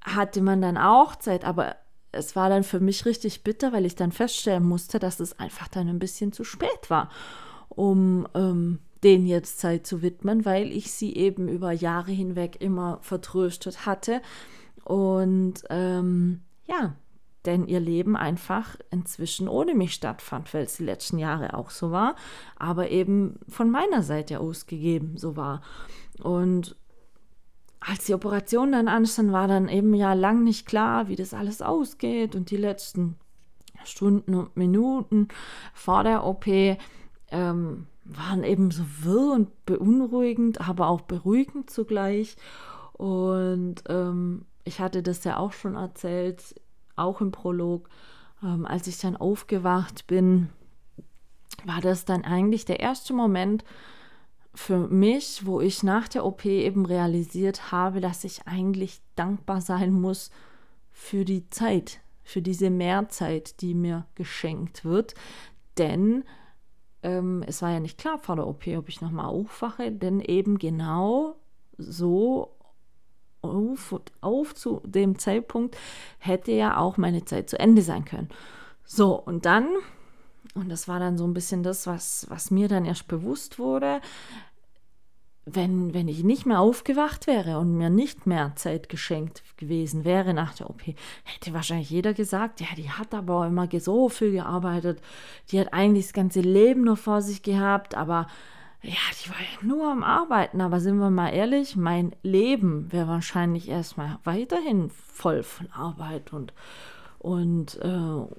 [0.01, 1.75] Hatte man dann auch Zeit, aber
[2.11, 5.67] es war dann für mich richtig bitter, weil ich dann feststellen musste, dass es einfach
[5.67, 7.09] dann ein bisschen zu spät war,
[7.69, 12.99] um ähm, denen jetzt Zeit zu widmen, weil ich sie eben über Jahre hinweg immer
[13.01, 14.21] vertröstet hatte.
[14.83, 16.95] Und ähm, ja,
[17.45, 21.91] denn ihr Leben einfach inzwischen ohne mich stattfand, weil es die letzten Jahre auch so
[21.91, 22.15] war,
[22.57, 25.61] aber eben von meiner Seite aus gegeben so war.
[26.21, 26.75] Und
[27.79, 31.61] als die Operation dann anstand, war dann eben ja lang nicht klar, wie das alles
[31.61, 32.35] ausgeht.
[32.35, 33.15] Und die letzten
[33.83, 35.27] Stunden und Minuten
[35.73, 42.35] vor der OP ähm, waren eben so wirr und beunruhigend, aber auch beruhigend zugleich.
[42.93, 46.55] Und ähm, ich hatte das ja auch schon erzählt,
[46.95, 47.89] auch im Prolog,
[48.43, 50.49] ähm, als ich dann aufgewacht bin,
[51.65, 53.63] war das dann eigentlich der erste Moment,
[54.57, 59.93] für mich, wo ich nach der OP eben realisiert habe, dass ich eigentlich dankbar sein
[59.93, 60.31] muss
[60.91, 65.13] für die Zeit, für diese Mehrzeit, die mir geschenkt wird.
[65.77, 66.23] Denn
[67.03, 70.57] ähm, es war ja nicht klar vor der OP, ob ich nochmal aufwache, denn eben
[70.57, 71.35] genau
[71.77, 72.57] so
[73.41, 75.77] auf, auf zu dem Zeitpunkt
[76.17, 78.29] hätte ja auch meine Zeit zu Ende sein können.
[78.83, 79.67] So, und dann,
[80.55, 84.01] und das war dann so ein bisschen das, was, was mir dann erst bewusst wurde,
[85.49, 90.33] wenn, wenn ich nicht mehr aufgewacht wäre und mir nicht mehr Zeit geschenkt gewesen wäre
[90.33, 90.81] nach der OP,
[91.23, 95.01] hätte wahrscheinlich jeder gesagt, ja, die hat aber immer so viel gearbeitet,
[95.49, 98.27] die hat eigentlich das ganze Leben nur vor sich gehabt, aber
[98.83, 100.61] ja, die war ja nur am Arbeiten.
[100.61, 106.53] Aber sind wir mal ehrlich, mein Leben wäre wahrscheinlich erstmal weiterhin voll von Arbeit und,
[107.19, 108.35] und äh,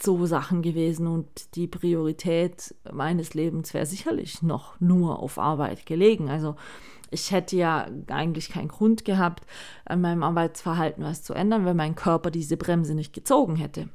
[0.00, 6.28] so Sachen gewesen und die Priorität meines Lebens wäre sicherlich noch nur auf Arbeit gelegen.
[6.30, 6.56] Also
[7.10, 9.44] ich hätte ja eigentlich keinen Grund gehabt,
[9.84, 13.88] an meinem Arbeitsverhalten was zu ändern, wenn mein Körper diese Bremse nicht gezogen hätte.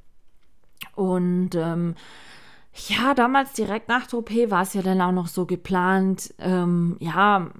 [0.95, 1.95] Und ähm,
[2.87, 6.97] ja, damals direkt nach der OP war es ja dann auch noch so geplant, ähm,
[6.99, 7.51] ja,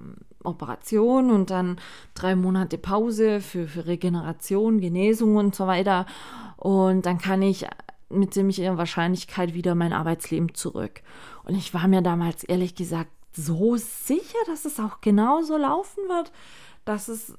[0.42, 1.78] Operation und dann
[2.14, 6.04] drei Monate Pause für, für Regeneration, Genesung und so weiter.
[6.56, 7.66] Und dann kann ich
[8.14, 11.02] mit ziemlicher Wahrscheinlichkeit wieder mein Arbeitsleben zurück.
[11.44, 16.32] Und ich war mir damals ehrlich gesagt so sicher, dass es auch genauso laufen wird,
[16.84, 17.36] dass es,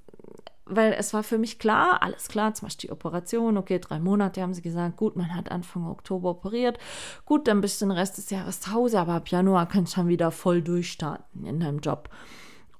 [0.65, 4.41] weil es war für mich klar, alles klar, zum Beispiel die Operation, okay, drei Monate
[4.41, 6.77] haben sie gesagt, gut, man hat Anfang Oktober operiert,
[7.25, 10.01] gut, dann bist du den Rest des Jahres zu Hause, aber ab Januar kannst du
[10.01, 12.09] dann wieder voll durchstarten in deinem Job.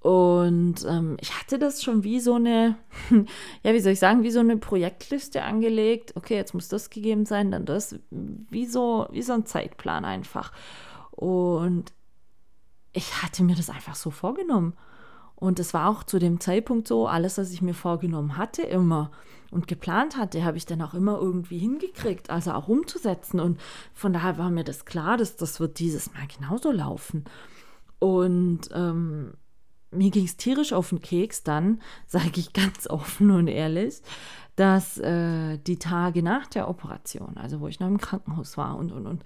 [0.05, 2.75] Und ähm, ich hatte das schon wie so eine,
[3.63, 6.13] ja, wie soll ich sagen, wie so eine Projektliste angelegt.
[6.15, 10.51] Okay, jetzt muss das gegeben sein, dann das, wie so, wie so ein Zeitplan einfach.
[11.09, 11.91] Und
[12.93, 14.75] ich hatte mir das einfach so vorgenommen.
[15.33, 19.09] Und es war auch zu dem Zeitpunkt so, alles, was ich mir vorgenommen hatte, immer
[19.49, 23.39] und geplant hatte, habe ich dann auch immer irgendwie hingekriegt, also auch umzusetzen.
[23.39, 23.59] Und
[23.95, 27.25] von daher war mir das klar, dass das wird dieses Mal genauso laufen.
[27.97, 29.33] Und ähm,
[29.95, 34.01] mir ging es tierisch auf den Keks dann, sage ich ganz offen und ehrlich,
[34.55, 38.91] dass äh, die Tage nach der Operation, also wo ich noch im Krankenhaus war und,
[38.91, 39.23] und, und,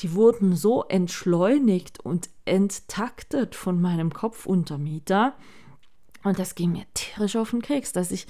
[0.00, 5.34] die wurden so entschleunigt und enttaktet von meinem Kopfuntermieter.
[6.24, 8.26] Und das ging mir tierisch auf den Keks, dass ich,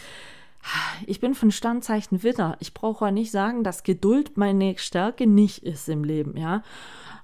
[1.06, 2.56] ich bin von Standzeichen Witter.
[2.58, 6.64] Ich brauche ja nicht sagen, dass Geduld meine Stärke nicht ist im Leben, ja.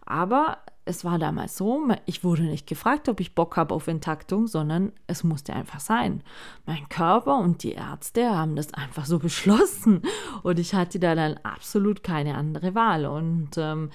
[0.04, 4.46] Aber es war damals so, ich wurde nicht gefragt, ob ich Bock habe auf Intaktung,
[4.46, 6.22] sondern es musste einfach sein.
[6.64, 10.02] Mein Körper und die Ärzte haben das einfach so beschlossen
[10.42, 13.04] und ich hatte da dann absolut keine andere Wahl.
[13.04, 13.90] Und ähm,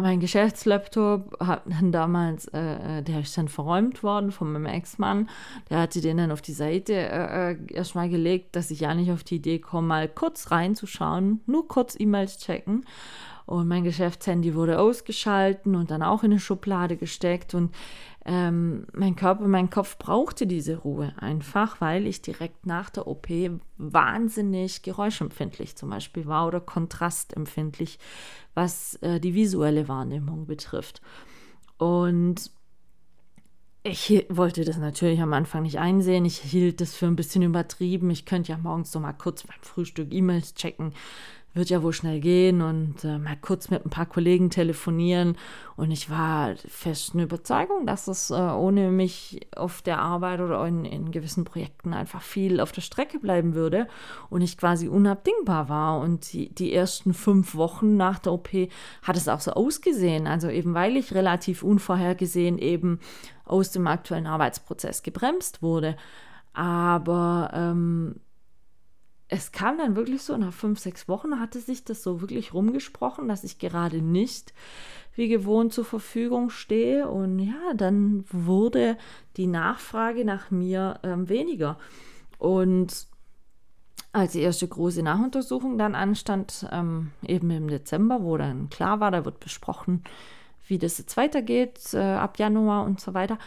[0.00, 5.28] mein Geschäftslaptop hat dann damals, äh, äh der ist dann verräumt worden von meinem Ex-Mann.
[5.68, 9.12] Der hatte den dann auf die Seite äh, äh, erstmal gelegt, dass ich ja nicht
[9.12, 12.84] auf die Idee komme, mal kurz reinzuschauen, nur kurz E-Mails checken.
[13.50, 17.52] Und mein Geschäftshandy wurde ausgeschalten und dann auch in eine Schublade gesteckt.
[17.52, 17.74] Und
[18.24, 23.26] ähm, mein Körper, mein Kopf brauchte diese Ruhe einfach, weil ich direkt nach der OP
[23.76, 27.98] wahnsinnig geräuschempfindlich zum Beispiel war oder kontrastempfindlich,
[28.54, 31.02] was äh, die visuelle Wahrnehmung betrifft.
[31.76, 32.52] Und
[33.82, 36.24] ich wollte das natürlich am Anfang nicht einsehen.
[36.24, 38.10] Ich hielt das für ein bisschen übertrieben.
[38.10, 40.92] Ich könnte ja morgens so mal kurz beim Frühstück E-Mails checken
[41.52, 45.36] wird ja wohl schnell gehen und äh, mal kurz mit ein paar Kollegen telefonieren.
[45.76, 50.64] Und ich war fest in Überzeugung, dass es äh, ohne mich auf der Arbeit oder
[50.66, 53.88] in, in gewissen Projekten einfach viel auf der Strecke bleiben würde
[54.28, 56.00] und ich quasi unabdingbar war.
[56.00, 58.50] Und die, die ersten fünf Wochen nach der OP
[59.02, 60.28] hat es auch so ausgesehen.
[60.28, 63.00] Also eben weil ich relativ unvorhergesehen eben
[63.44, 65.96] aus dem aktuellen Arbeitsprozess gebremst wurde.
[66.52, 68.20] Aber ähm,
[69.30, 73.28] es kam dann wirklich so, nach fünf, sechs Wochen hatte sich das so wirklich rumgesprochen,
[73.28, 74.52] dass ich gerade nicht
[75.14, 77.08] wie gewohnt zur Verfügung stehe.
[77.08, 78.98] Und ja, dann wurde
[79.36, 81.78] die Nachfrage nach mir ähm, weniger.
[82.38, 83.06] Und
[84.12, 89.12] als die erste große Nachuntersuchung dann anstand, ähm, eben im Dezember, wo dann klar war,
[89.12, 90.02] da wird besprochen,
[90.66, 93.38] wie das jetzt weitergeht, äh, ab Januar und so weiter.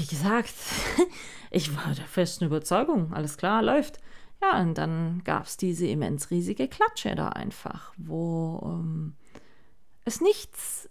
[0.00, 0.54] Wie gesagt,
[1.50, 3.98] ich war der festen Überzeugung, alles klar, läuft.
[4.40, 9.12] Ja, und dann gab es diese immens riesige Klatsche da einfach, wo ähm,
[10.06, 10.88] es nichts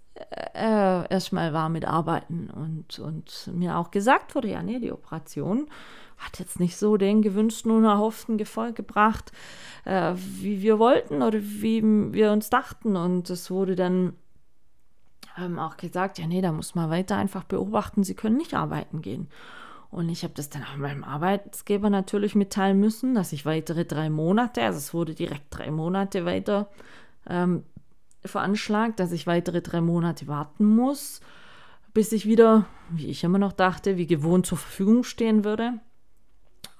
[0.54, 5.72] äh, erstmal war mit Arbeiten und, und mir auch gesagt wurde, ja, nee, die Operation
[6.20, 9.32] hat jetzt nicht so den gewünschten und erhofften Erfolg gebracht,
[9.86, 11.82] äh, wie wir wollten oder wie
[12.14, 12.96] wir uns dachten.
[12.96, 14.14] Und es wurde dann
[15.42, 19.02] ähm, auch gesagt, ja, nee, da muss man weiter einfach beobachten, sie können nicht arbeiten
[19.02, 19.28] gehen.
[19.92, 24.10] Und ich habe das dann auch meinem Arbeitsgeber natürlich mitteilen müssen, dass ich weitere drei
[24.10, 26.70] Monate, also es wurde direkt drei Monate weiter
[27.28, 27.64] ähm,
[28.24, 31.22] veranschlagt, dass ich weitere drei Monate warten muss,
[31.94, 35.80] bis ich wieder, wie ich immer noch dachte, wie gewohnt zur Verfügung stehen würde.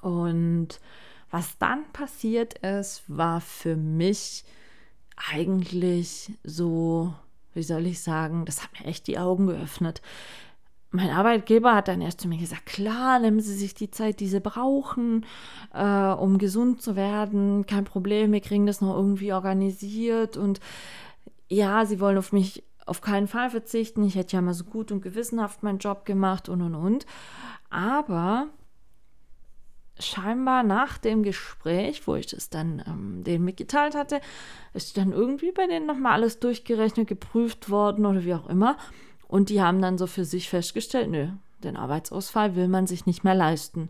[0.02, 0.80] Und
[1.32, 4.44] was dann passiert ist, war für mich
[5.32, 7.14] eigentlich so,
[7.60, 10.02] wie soll ich sagen, das hat mir echt die Augen geöffnet.
[10.92, 14.28] Mein Arbeitgeber hat dann erst zu mir gesagt, klar, nehmen Sie sich die Zeit, die
[14.28, 15.26] Sie brauchen,
[15.74, 17.66] äh, um gesund zu werden.
[17.68, 20.38] Kein Problem, wir kriegen das noch irgendwie organisiert.
[20.38, 20.62] Und
[21.50, 24.04] ja, Sie wollen auf mich auf keinen Fall verzichten.
[24.04, 27.06] Ich hätte ja mal so gut und gewissenhaft meinen Job gemacht und und und.
[27.70, 28.48] Aber
[30.00, 34.22] scheinbar nach dem Gespräch, wo ich das dann ähm, denen mitgeteilt hatte,
[34.74, 38.78] ist dann irgendwie bei denen nochmal alles durchgerechnet, geprüft worden oder wie auch immer.
[39.28, 41.28] Und die haben dann so für sich festgestellt, nö,
[41.64, 43.90] den Arbeitsausfall will man sich nicht mehr leisten.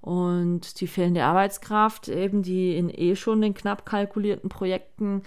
[0.00, 5.22] Und die fehlende Arbeitskraft, eben die in eh schon den knapp kalkulierten Projekten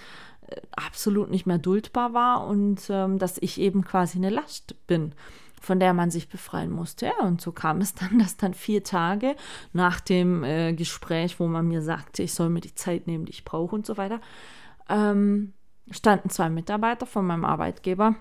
[0.48, 5.14] äh, absolut nicht mehr duldbar war und ähm, dass ich eben quasi eine Last bin
[5.62, 7.08] von der man sich befreien musste.
[7.08, 9.36] Ja, und so kam es dann, dass dann vier Tage
[9.74, 13.32] nach dem äh, Gespräch, wo man mir sagte, ich soll mir die Zeit nehmen, die
[13.32, 14.22] ich brauche und so weiter,
[14.90, 15.54] ähm,
[15.92, 18.16] standen zwei Mitarbeiter von meinem Arbeitgeber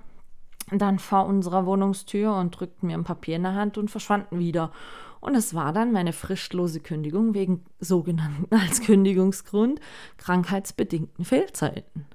[0.72, 4.72] dann vor unserer Wohnungstür und drückten mir ein Papier in der Hand und verschwanden wieder.
[5.20, 9.80] Und es war dann meine frischlose Kündigung wegen sogenannten als Kündigungsgrund
[10.18, 12.06] krankheitsbedingten Fehlzeiten.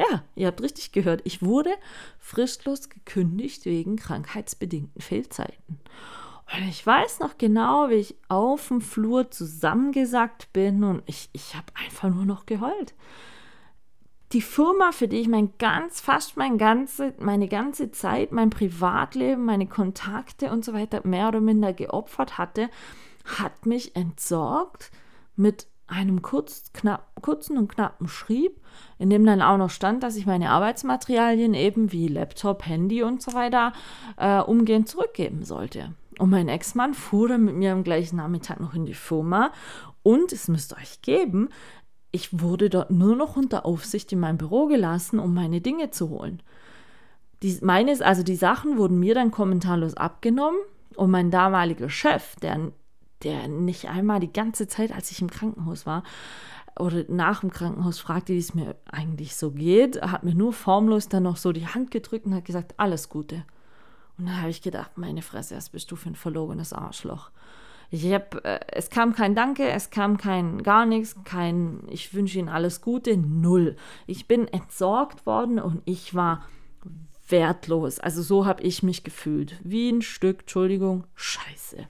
[0.00, 1.20] Ja, ihr habt richtig gehört.
[1.24, 1.70] Ich wurde
[2.18, 5.78] fristlos gekündigt wegen krankheitsbedingten Fehlzeiten.
[6.56, 11.54] Und ich weiß noch genau, wie ich auf dem Flur zusammengesackt bin und ich, ich
[11.54, 12.94] habe einfach nur noch geheult.
[14.32, 19.44] Die Firma, für die ich mein ganz, fast mein ganze, meine ganze Zeit, mein Privatleben,
[19.44, 22.70] meine Kontakte und so weiter mehr oder minder geopfert hatte,
[23.24, 24.90] hat mich entsorgt
[25.36, 28.60] mit einem kurz, knapp, kurzen und knappen Schrieb,
[28.98, 33.20] in dem dann auch noch stand, dass ich meine Arbeitsmaterialien eben wie Laptop, Handy und
[33.20, 33.72] so weiter
[34.16, 35.94] äh, umgehend zurückgeben sollte.
[36.18, 39.52] Und mein Ex-Mann fuhr dann mit mir am gleichen Nachmittag noch in die Firma
[40.02, 41.48] und es müsst euch geben,
[42.12, 46.10] ich wurde dort nur noch unter Aufsicht in mein Büro gelassen, um meine Dinge zu
[46.10, 46.42] holen.
[47.42, 50.58] Die, meines, also die Sachen wurden mir dann kommentarlos abgenommen
[50.96, 52.72] und mein damaliger Chef, der
[53.22, 56.02] der nicht einmal die ganze Zeit, als ich im Krankenhaus war
[56.78, 61.08] oder nach dem Krankenhaus fragte, wie es mir eigentlich so geht, hat mir nur formlos
[61.08, 63.44] dann noch so die Hand gedrückt und hat gesagt, alles Gute.
[64.18, 67.30] Und dann habe ich gedacht, meine Fresse, was bist du für ein verlogenes Arschloch.
[67.90, 72.38] Ich hab, äh, es kam kein Danke, es kam kein gar nichts, kein ich wünsche
[72.38, 73.76] Ihnen alles Gute, null.
[74.06, 76.44] Ich bin entsorgt worden und ich war
[77.28, 77.98] wertlos.
[77.98, 79.58] Also so habe ich mich gefühlt.
[79.64, 81.88] Wie ein Stück, Entschuldigung, Scheiße.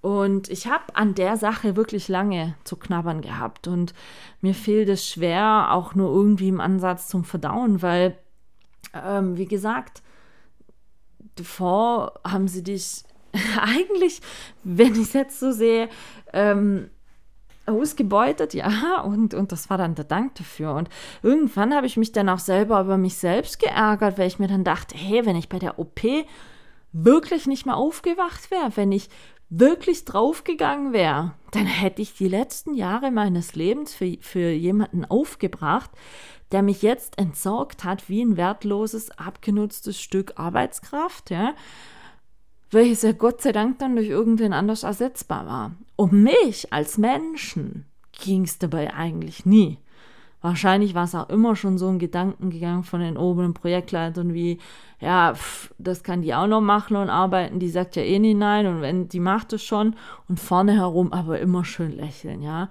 [0.00, 3.68] Und ich habe an der Sache wirklich lange zu knabbern gehabt.
[3.68, 3.92] Und
[4.40, 8.16] mir fehlt es schwer, auch nur irgendwie im Ansatz zum Verdauen, weil,
[8.94, 10.02] ähm, wie gesagt,
[11.36, 13.04] davor haben sie dich
[13.60, 14.20] eigentlich,
[14.64, 15.88] wenn ich es jetzt so sehe,
[16.32, 16.90] ähm,
[17.66, 20.74] ausgebeutet, ja, und, und das war dann der Dank dafür.
[20.74, 20.88] Und
[21.22, 24.64] irgendwann habe ich mich dann auch selber über mich selbst geärgert, weil ich mir dann
[24.64, 26.00] dachte, hey, wenn ich bei der OP
[26.92, 29.08] wirklich nicht mehr aufgewacht wäre, wenn ich
[29.50, 35.90] wirklich draufgegangen wäre, dann hätte ich die letzten Jahre meines Lebens für, für jemanden aufgebracht,
[36.52, 41.54] der mich jetzt entsorgt hat wie ein wertloses, abgenutztes Stück Arbeitskraft, ja,
[42.70, 45.72] welches ja Gott sei Dank dann durch irgendwen anders ersetzbar war.
[45.96, 49.78] Um mich als Menschen ging es dabei eigentlich nie.
[50.42, 54.58] Wahrscheinlich war es auch immer schon so ein Gedanken gegangen von den oberen Projektleitern wie,
[54.98, 58.34] ja, pff, das kann die auch noch machen und arbeiten, die sagt ja eh nie
[58.34, 59.96] nein und wenn, die macht es schon
[60.28, 62.70] und vorne herum aber immer schön lächeln, ja.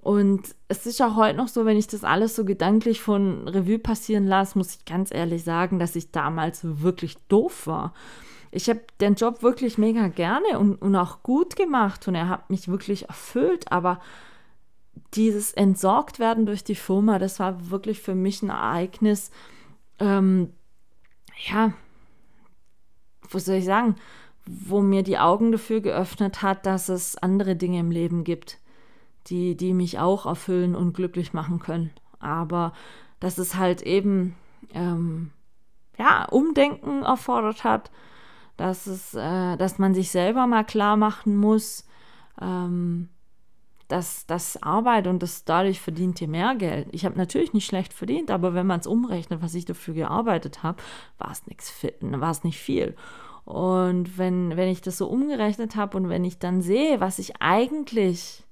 [0.00, 3.78] Und es ist auch heute noch so, wenn ich das alles so gedanklich von Revue
[3.78, 7.92] passieren lasse, muss ich ganz ehrlich sagen, dass ich damals wirklich doof war.
[8.50, 12.48] Ich habe den Job wirklich mega gerne und, und auch gut gemacht und er hat
[12.48, 14.00] mich wirklich erfüllt, aber
[15.14, 19.30] dieses Entsorgtwerden durch die Firma, das war wirklich für mich ein Ereignis,
[19.98, 20.52] ähm,
[21.46, 21.72] ja,
[23.30, 23.96] was soll ich sagen,
[24.46, 28.58] wo mir die Augen dafür geöffnet hat, dass es andere Dinge im Leben gibt,
[29.26, 31.90] die, die mich auch erfüllen und glücklich machen können.
[32.18, 32.72] Aber
[33.20, 34.34] dass es halt eben,
[34.72, 35.30] ähm,
[35.98, 37.90] ja, Umdenken erfordert hat,
[38.56, 41.86] dass es, äh, dass man sich selber mal klar machen muss,
[42.40, 43.08] ähm,
[43.88, 46.88] dass das Arbeit und das dadurch verdient ihr mehr Geld.
[46.92, 50.62] Ich habe natürlich nicht schlecht verdient, aber wenn man es umrechnet, was ich dafür gearbeitet
[50.62, 50.82] habe,
[51.16, 52.94] war es nichts, war es nicht viel.
[53.44, 57.40] Und wenn, wenn ich das so umgerechnet habe und wenn ich dann sehe, was ich
[57.40, 58.44] eigentlich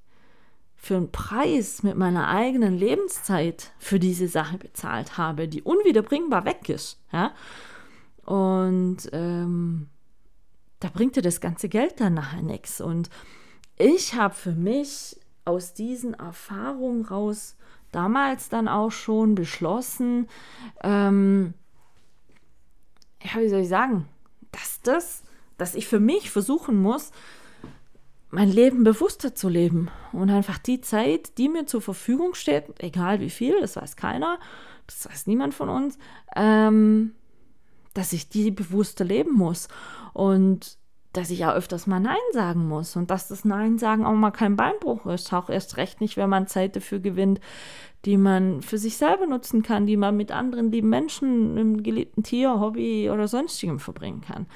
[0.74, 6.68] für einen Preis mit meiner eigenen Lebenszeit für diese Sache bezahlt habe, die unwiederbringbar weg
[6.70, 6.98] ist.
[7.12, 7.34] Ja?
[8.24, 9.88] Und ähm,
[10.80, 12.80] da bringt dir das ganze Geld dann nachher nichts.
[12.80, 13.10] Und
[13.76, 17.56] ich habe für mich aus diesen Erfahrungen raus
[17.92, 20.28] damals dann auch schon beschlossen,
[20.82, 21.54] ähm,
[23.22, 24.06] ja, wie soll ich sagen,
[24.52, 25.22] dass das,
[25.56, 27.12] dass ich für mich versuchen muss,
[28.30, 33.20] mein Leben bewusster zu leben und einfach die Zeit, die mir zur Verfügung steht, egal
[33.20, 34.38] wie viel, das weiß keiner,
[34.86, 35.98] das weiß niemand von uns,
[36.34, 37.14] ähm,
[37.94, 39.68] dass ich die bewusster leben muss.
[40.12, 40.76] Und
[41.16, 44.30] dass ich auch öfters mal Nein sagen muss und dass das Nein sagen auch mal
[44.30, 47.40] kein Beinbruch ist, auch erst recht nicht, wenn man Zeit dafür gewinnt,
[48.04, 52.22] die man für sich selber nutzen kann, die man mit anderen lieben Menschen, einem geliebten
[52.22, 54.46] Tier, Hobby oder sonstigem verbringen kann.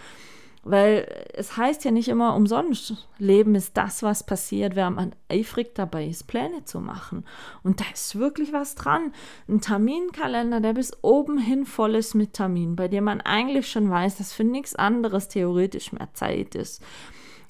[0.62, 5.74] Weil es heißt ja nicht immer umsonst, Leben ist das, was passiert, während man eifrig
[5.74, 7.24] dabei ist, Pläne zu machen.
[7.62, 9.12] Und da ist wirklich was dran.
[9.48, 13.88] Ein Terminkalender, der bis oben hin voll ist mit Terminen, bei dem man eigentlich schon
[13.88, 16.82] weiß, dass für nichts anderes theoretisch mehr Zeit ist.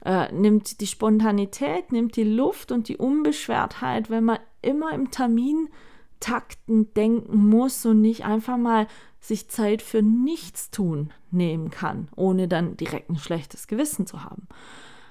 [0.05, 6.95] Äh, nimmt die Spontanität, nimmt die Luft und die Unbeschwertheit, wenn man immer im Termintakten
[6.95, 8.87] denken muss und nicht einfach mal
[9.21, 14.49] sich Zeit für Nichtstun nehmen kann, ohne dann direkt ein schlechtes Gewissen zu haben.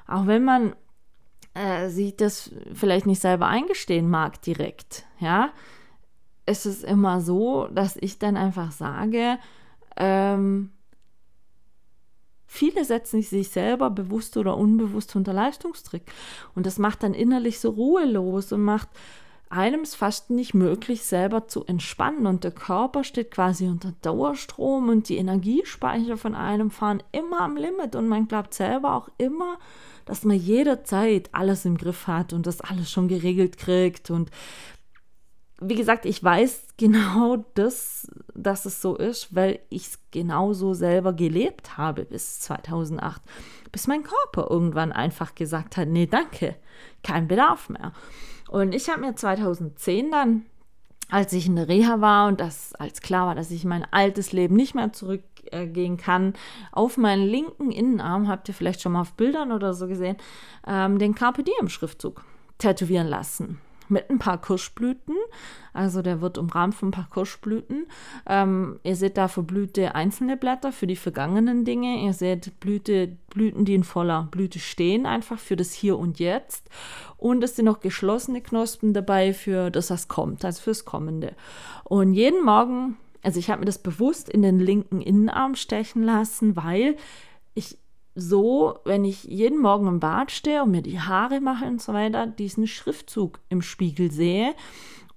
[0.07, 0.76] Auch wenn man
[1.53, 5.51] äh, sich das vielleicht nicht selber eingestehen mag direkt, ja,
[6.45, 9.38] ist es immer so, dass ich dann einfach sage,
[9.95, 10.72] ähm,
[12.51, 16.01] Viele setzen sich selber bewusst oder unbewusst unter Leistungsdruck.
[16.55, 18.89] Und das macht dann innerlich so ruhelos und macht
[19.50, 22.28] einem es fast nicht möglich, selber zu entspannen.
[22.28, 27.58] Und der Körper steht quasi unter Dauerstrom und die Energiespeicher von einem fahren immer am
[27.58, 27.95] Limit.
[27.95, 29.58] Und man glaubt selber auch immer,
[30.06, 34.12] dass man jederzeit alles im Griff hat und das alles schon geregelt kriegt.
[34.12, 34.30] Und
[35.62, 41.14] wie gesagt, ich weiß genau das, dass es so ist, weil ich es genauso selber
[41.14, 43.22] gelebt habe bis 2008,
[43.72, 46.56] bis mein Körper irgendwann einfach gesagt hat, nee, danke,
[47.04, 47.93] kein Bedarf mehr.
[48.50, 50.45] Und ich habe mir 2010 dann,
[51.10, 54.32] als ich in der Reha war und das als klar war, dass ich mein altes
[54.32, 56.34] Leben nicht mehr zurückgehen kann,
[56.72, 60.18] auf meinen linken Innenarm, habt ihr vielleicht schon mal auf Bildern oder so gesehen,
[60.68, 62.26] ähm, den Carpe Diem Schriftzug
[62.58, 65.15] tätowieren lassen mit ein paar Kirschblüten.
[65.73, 67.87] Also der wird umrahmt von ein paar Kirschblüten.
[68.25, 72.03] Ähm, ihr seht da verblühte einzelne Blätter für die vergangenen Dinge.
[72.03, 76.69] Ihr seht Blüte, Blüten, die in voller Blüte stehen, einfach für das Hier und Jetzt.
[77.17, 81.35] Und es sind noch geschlossene Knospen dabei für das, was kommt, also fürs Kommende.
[81.83, 86.55] Und jeden Morgen, also ich habe mir das bewusst in den linken Innenarm stechen lassen,
[86.55, 86.95] weil
[87.53, 87.77] ich
[88.16, 91.93] so, wenn ich jeden Morgen im Bad stehe und mir die Haare mache und so
[91.93, 94.53] weiter, diesen Schriftzug im Spiegel sehe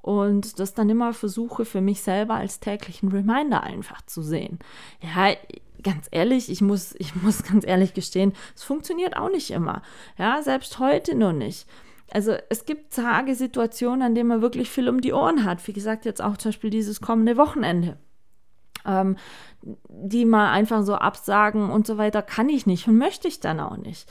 [0.02, 4.58] und das dann immer versuche für mich selber als täglichen Reminder einfach zu sehen.
[5.00, 5.34] Ja,
[5.82, 9.82] ganz ehrlich, ich muss, ich muss ganz ehrlich gestehen, es funktioniert auch nicht immer.
[10.18, 11.66] Ja, selbst heute nur nicht.
[12.10, 15.66] Also es gibt Tage, Situationen, an denen man wirklich viel um die Ohren hat.
[15.66, 17.96] Wie gesagt, jetzt auch zum Beispiel dieses kommende Wochenende
[18.86, 19.16] ähm,
[19.62, 23.60] die mal einfach so absagen und so weiter, kann ich nicht und möchte ich dann
[23.60, 24.10] auch nicht.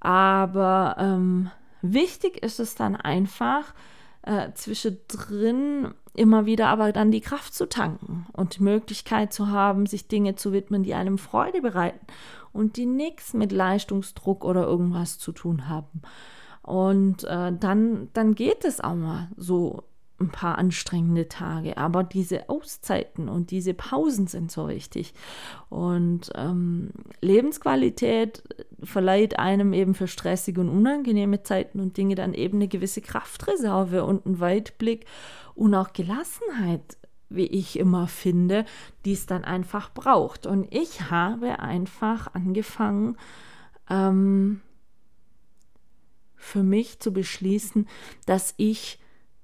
[0.00, 1.50] Aber ähm,
[1.82, 3.74] wichtig ist es dann einfach,
[4.22, 9.86] äh, zwischendrin immer wieder aber dann die Kraft zu tanken und die Möglichkeit zu haben,
[9.86, 12.06] sich Dinge zu widmen, die einem Freude bereiten
[12.52, 16.02] und die nichts mit Leistungsdruck oder irgendwas zu tun haben.
[16.62, 19.84] Und äh, dann, dann geht es auch mal so
[20.20, 25.14] ein paar anstrengende Tage, aber diese Auszeiten und diese Pausen sind so wichtig.
[25.68, 26.90] Und ähm,
[27.20, 28.42] Lebensqualität
[28.82, 34.04] verleiht einem eben für stressige und unangenehme Zeiten und Dinge dann eben eine gewisse Kraftreserve
[34.04, 35.06] und einen Weitblick
[35.54, 36.98] und auch Gelassenheit,
[37.30, 38.64] wie ich immer finde,
[39.04, 40.46] die es dann einfach braucht.
[40.46, 43.16] Und ich habe einfach angefangen,
[43.88, 44.60] ähm,
[46.36, 47.86] für mich zu beschließen,
[48.26, 48.99] dass ich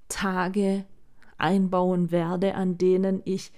[0.09, 0.85] Tage
[1.39, 3.53] einbauen werde, an denen ich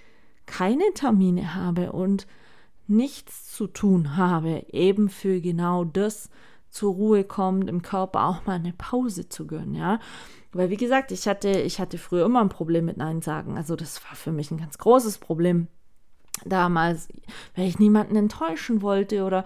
[0.45, 2.27] keine Termine habe und
[2.87, 6.29] nichts zu tun habe, eben für genau das
[6.69, 9.99] zur Ruhe kommt, im Körper auch mal eine Pause zu gönnen, ja.
[10.51, 13.57] Weil wie gesagt, ich hatte, ich hatte früher immer ein Problem mit Nein sagen.
[13.57, 15.67] Also das war für mich ein ganz großes Problem
[16.45, 17.07] damals,
[17.55, 19.43] weil ich niemanden enttäuschen wollte oder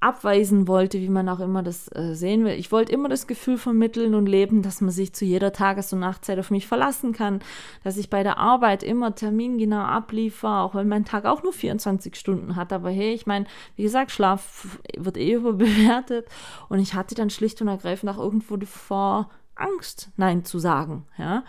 [0.00, 2.52] abweisen wollte, wie man auch immer das äh, sehen will.
[2.52, 6.00] Ich wollte immer das Gefühl vermitteln und leben, dass man sich zu jeder Tages- und
[6.00, 7.40] Nachtzeit auf mich verlassen kann,
[7.82, 12.14] dass ich bei der Arbeit immer termingenau abliefer, auch wenn mein Tag auch nur 24
[12.14, 12.72] Stunden hat.
[12.72, 16.26] Aber hey, ich meine, wie gesagt, Schlaf wird eh überbewertet
[16.68, 21.42] und ich hatte dann schlicht und ergreifend auch irgendwo vor Angst, Nein zu sagen, ja,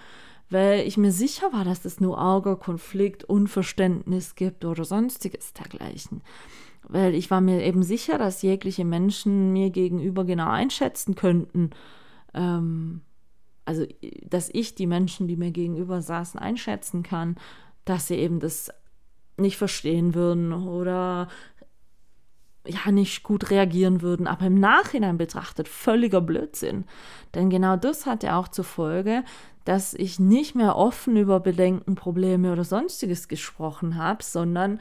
[0.49, 6.21] weil ich mir sicher war, dass es nur Ärger, Konflikt, Unverständnis gibt oder sonstiges dergleichen.
[6.89, 11.71] Weil ich war mir eben sicher, dass jegliche Menschen mir gegenüber genau einschätzen könnten,
[12.33, 13.01] ähm,
[13.65, 13.85] also
[14.23, 17.35] dass ich die Menschen, die mir gegenüber saßen, einschätzen kann,
[17.83, 18.71] dass sie eben das
[19.35, 21.27] nicht verstehen würden oder
[22.65, 26.85] ja nicht gut reagieren würden, aber im Nachhinein betrachtet völliger Blödsinn.
[27.33, 29.23] Denn genau das hat ja auch zur Folge,
[29.63, 34.79] dass ich nicht mehr offen über Bedenken, Probleme oder sonstiges gesprochen habe, sondern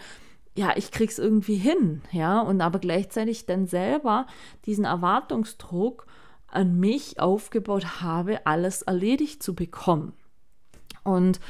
[0.57, 4.27] ja, ich krieg's irgendwie hin, ja, und aber gleichzeitig dann selber
[4.65, 6.07] diesen Erwartungsdruck
[6.49, 10.15] an mich aufgebaut habe, alles erledigt zu bekommen.
[11.05, 11.41] Und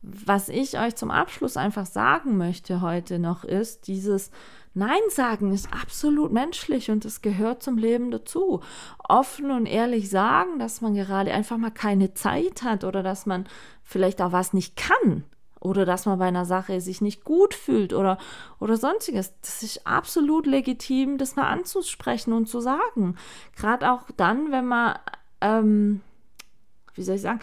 [0.00, 4.30] was ich euch zum Abschluss einfach sagen möchte heute noch ist, dieses
[4.74, 8.60] Nein sagen ist absolut menschlich und es gehört zum Leben dazu.
[9.08, 13.46] Offen und ehrlich sagen, dass man gerade einfach mal keine Zeit hat oder dass man
[13.82, 15.24] vielleicht auch was nicht kann
[15.64, 18.18] oder dass man bei einer Sache sich nicht gut fühlt oder,
[18.60, 19.32] oder sonstiges.
[19.40, 23.16] Das ist absolut legitim, das mal anzusprechen und zu sagen.
[23.56, 24.98] Gerade auch dann, wenn man,
[25.40, 26.02] ähm,
[26.94, 27.40] wie soll ich sagen,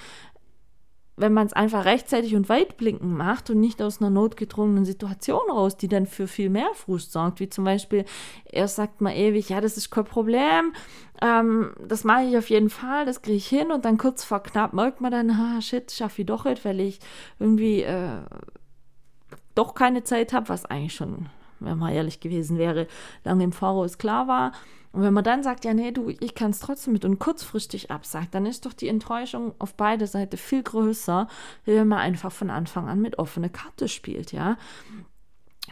[1.17, 5.77] wenn man es einfach rechtzeitig und weitblickend macht und nicht aus einer notgedrungenen Situation raus,
[5.77, 8.05] die dann für viel mehr Frust sorgt, wie zum Beispiel,
[8.45, 10.73] er sagt mal ewig, ja, das ist kein Problem,
[11.21, 14.41] ähm, das mache ich auf jeden Fall, das kriege ich hin und dann kurz vor
[14.41, 16.99] knapp merkt man dann, ha, shit, schaffe ich doch nicht, weil ich
[17.39, 18.21] irgendwie äh,
[19.53, 21.27] doch keine Zeit habe, was eigentlich schon,
[21.59, 22.87] wenn man ehrlich gewesen wäre,
[23.23, 24.53] lange im Voraus klar war.
[24.91, 27.91] Und wenn man dann sagt, ja, nee, du, ich kann es trotzdem mit und kurzfristig
[27.91, 31.27] absagt, dann ist doch die Enttäuschung auf beide Seiten viel größer,
[31.65, 34.57] wenn man einfach von Anfang an mit offener Karte spielt, ja.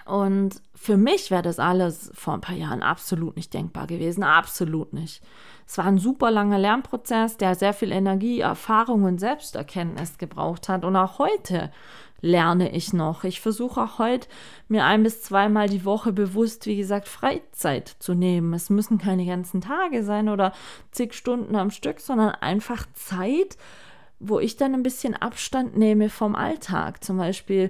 [0.06, 4.94] Und für mich wäre das alles vor ein paar Jahren absolut nicht denkbar gewesen, absolut
[4.94, 5.22] nicht.
[5.68, 10.84] Es war ein super langer Lernprozess, der sehr viel Energie, Erfahrung und Selbsterkenntnis gebraucht hat.
[10.86, 11.72] Und auch heute
[12.22, 13.24] lerne ich noch.
[13.24, 14.28] Ich versuche auch heute,
[14.68, 18.54] mir ein bis zweimal die Woche bewusst, wie gesagt, Freizeit zu nehmen.
[18.54, 20.54] Es müssen keine ganzen Tage sein oder
[20.92, 23.58] zig Stunden am Stück, sondern einfach Zeit,
[24.20, 27.04] wo ich dann ein bisschen Abstand nehme vom Alltag.
[27.04, 27.70] Zum Beispiel,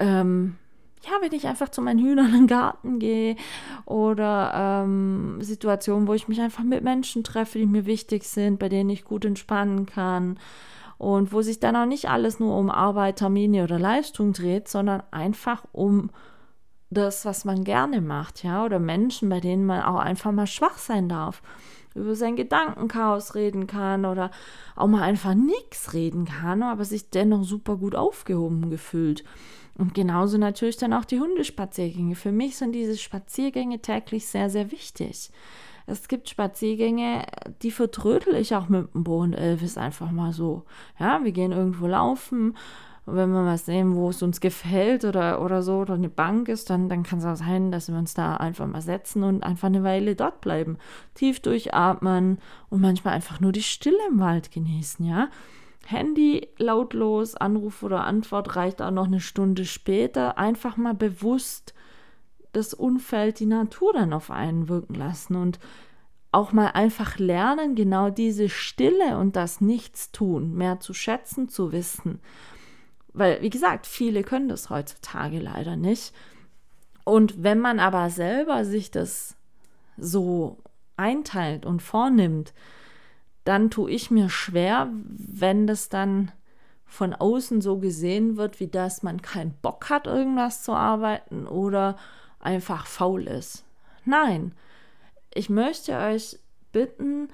[0.00, 0.56] ähm,
[1.04, 3.36] ja, wenn ich einfach zu meinen Hühnern in den Garten gehe
[3.84, 8.68] oder ähm, Situationen, wo ich mich einfach mit Menschen treffe, die mir wichtig sind, bei
[8.68, 10.38] denen ich gut entspannen kann
[10.98, 15.02] und wo sich dann auch nicht alles nur um Arbeit, Termine oder Leistung dreht, sondern
[15.10, 16.10] einfach um
[16.90, 20.78] das, was man gerne macht, ja, oder Menschen, bei denen man auch einfach mal schwach
[20.78, 21.42] sein darf,
[21.94, 24.30] über sein Gedankenchaos reden kann oder
[24.76, 29.24] auch mal einfach nichts reden kann, aber sich dennoch super gut aufgehoben gefühlt.
[29.76, 32.14] Und genauso natürlich dann auch die Hundespaziergänge.
[32.14, 35.30] Für mich sind diese Spaziergänge täglich sehr, sehr wichtig.
[35.86, 37.26] Es gibt Spaziergänge,
[37.62, 40.64] die vertrödel ich auch mit dem Bo und Elvis einfach mal so.
[40.98, 42.56] Ja, wir gehen irgendwo laufen.
[43.06, 46.48] Und wenn wir mal sehen, wo es uns gefällt oder, oder so, oder eine Bank
[46.48, 49.42] ist, dann, dann kann es auch sein, dass wir uns da einfach mal setzen und
[49.42, 50.78] einfach eine Weile dort bleiben.
[51.14, 52.38] Tief durchatmen
[52.70, 55.28] und manchmal einfach nur die Stille im Wald genießen, ja.
[55.86, 60.38] Handy lautlos, Anruf oder Antwort reicht auch noch eine Stunde später.
[60.38, 61.74] Einfach mal bewusst
[62.56, 65.58] das Umfeld, die Natur dann auf einen wirken lassen und
[66.32, 72.20] auch mal einfach lernen, genau diese Stille und das Nichtstun mehr zu schätzen, zu wissen.
[73.12, 76.12] Weil, wie gesagt, viele können das heutzutage leider nicht.
[77.04, 79.36] Und wenn man aber selber sich das
[79.96, 80.58] so
[80.96, 82.52] einteilt und vornimmt,
[83.44, 86.32] dann tue ich mir schwer, wenn das dann
[86.84, 91.96] von außen so gesehen wird, wie dass man keinen Bock hat, irgendwas zu arbeiten oder
[92.44, 93.64] einfach faul ist.
[94.04, 94.54] Nein,
[95.32, 96.38] ich möchte euch
[96.72, 97.28] bitten,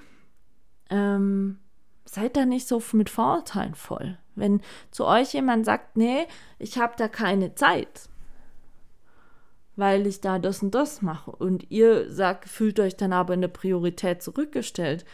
[0.88, 1.58] ähm,
[2.04, 4.18] seid da nicht so mit Vorurteilen voll.
[4.34, 6.26] Wenn zu euch jemand sagt, nee,
[6.58, 8.08] ich habe da keine Zeit,
[9.76, 13.40] weil ich da das und das mache und ihr sagt, fühlt euch dann aber in
[13.40, 15.04] der Priorität zurückgestellt,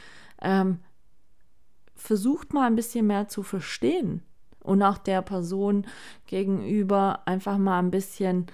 [0.40, 0.80] ähm,
[1.94, 4.22] versucht mal ein bisschen mehr zu verstehen
[4.60, 5.86] und auch der Person
[6.26, 8.46] gegenüber einfach mal ein bisschen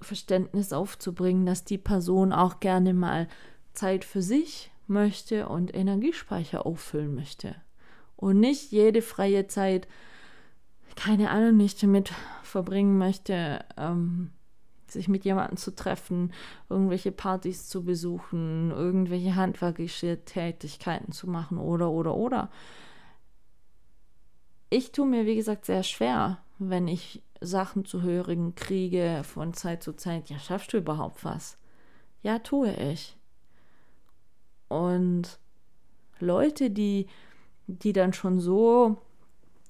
[0.00, 3.28] Verständnis aufzubringen, dass die Person auch gerne mal
[3.72, 7.54] Zeit für sich möchte und Energiespeicher auffüllen möchte.
[8.16, 9.88] Und nicht jede freie Zeit,
[10.96, 14.30] keine Ahnung, nicht damit verbringen möchte, ähm,
[14.88, 16.32] sich mit jemandem zu treffen,
[16.68, 22.50] irgendwelche Partys zu besuchen, irgendwelche handwerkliche Tätigkeiten zu machen oder, oder, oder.
[24.68, 29.82] Ich tue mir, wie gesagt, sehr schwer, wenn ich Sachen zu hören kriege von Zeit
[29.82, 31.58] zu Zeit, ja, schaffst du überhaupt was?
[32.22, 33.16] Ja, tue ich.
[34.68, 35.38] Und
[36.20, 37.06] Leute, die
[37.78, 38.98] die dann schon so,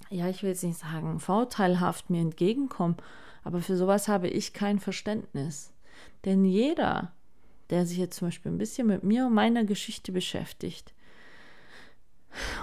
[0.08, 2.96] ja, ich will jetzt nicht sagen, vorteilhaft mir entgegenkommen,
[3.44, 5.72] aber für sowas habe ich kein Verständnis.
[6.24, 7.12] Denn jeder,
[7.70, 10.94] der sich jetzt zum Beispiel ein bisschen mit mir und meiner Geschichte beschäftigt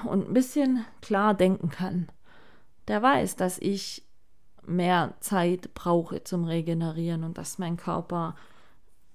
[0.05, 2.09] und ein bisschen klar denken kann,
[2.87, 4.03] der weiß, dass ich
[4.67, 8.35] mehr Zeit brauche zum Regenerieren und dass mein Körper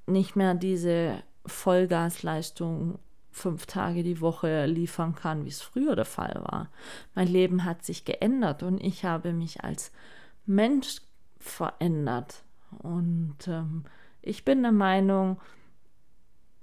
[0.06, 2.98] nicht mehr diese Vollgasleistung
[3.30, 6.68] fünf Tage die Woche liefern kann, wie es früher der Fall war.
[7.14, 9.92] Mein Leben hat sich geändert und ich habe mich als
[10.44, 10.96] Mensch
[11.38, 12.44] verändert.
[12.78, 13.84] Und ähm,
[14.20, 15.40] ich bin der Meinung,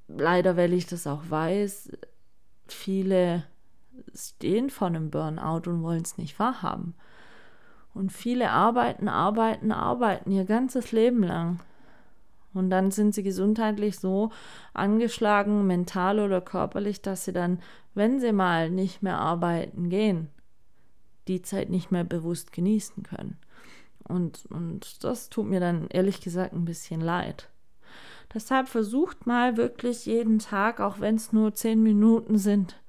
[0.07, 1.91] leider, weil ich das auch weiß,
[2.67, 3.43] viele
[4.13, 6.95] stehen vor einem Burnout und wollen es nicht wahrhaben.
[7.93, 11.59] Und viele arbeiten, arbeiten, arbeiten ihr ganzes Leben lang.
[12.53, 14.31] Und dann sind sie gesundheitlich so
[14.73, 17.59] angeschlagen, mental oder körperlich, dass sie dann,
[17.93, 20.29] wenn sie mal nicht mehr arbeiten gehen,
[21.27, 23.37] die Zeit nicht mehr bewusst genießen können.
[24.07, 27.49] Und, und das tut mir dann ehrlich gesagt ein bisschen leid.
[28.33, 32.79] Deshalb versucht mal wirklich jeden Tag, auch wenn es nur zehn Minuten sind,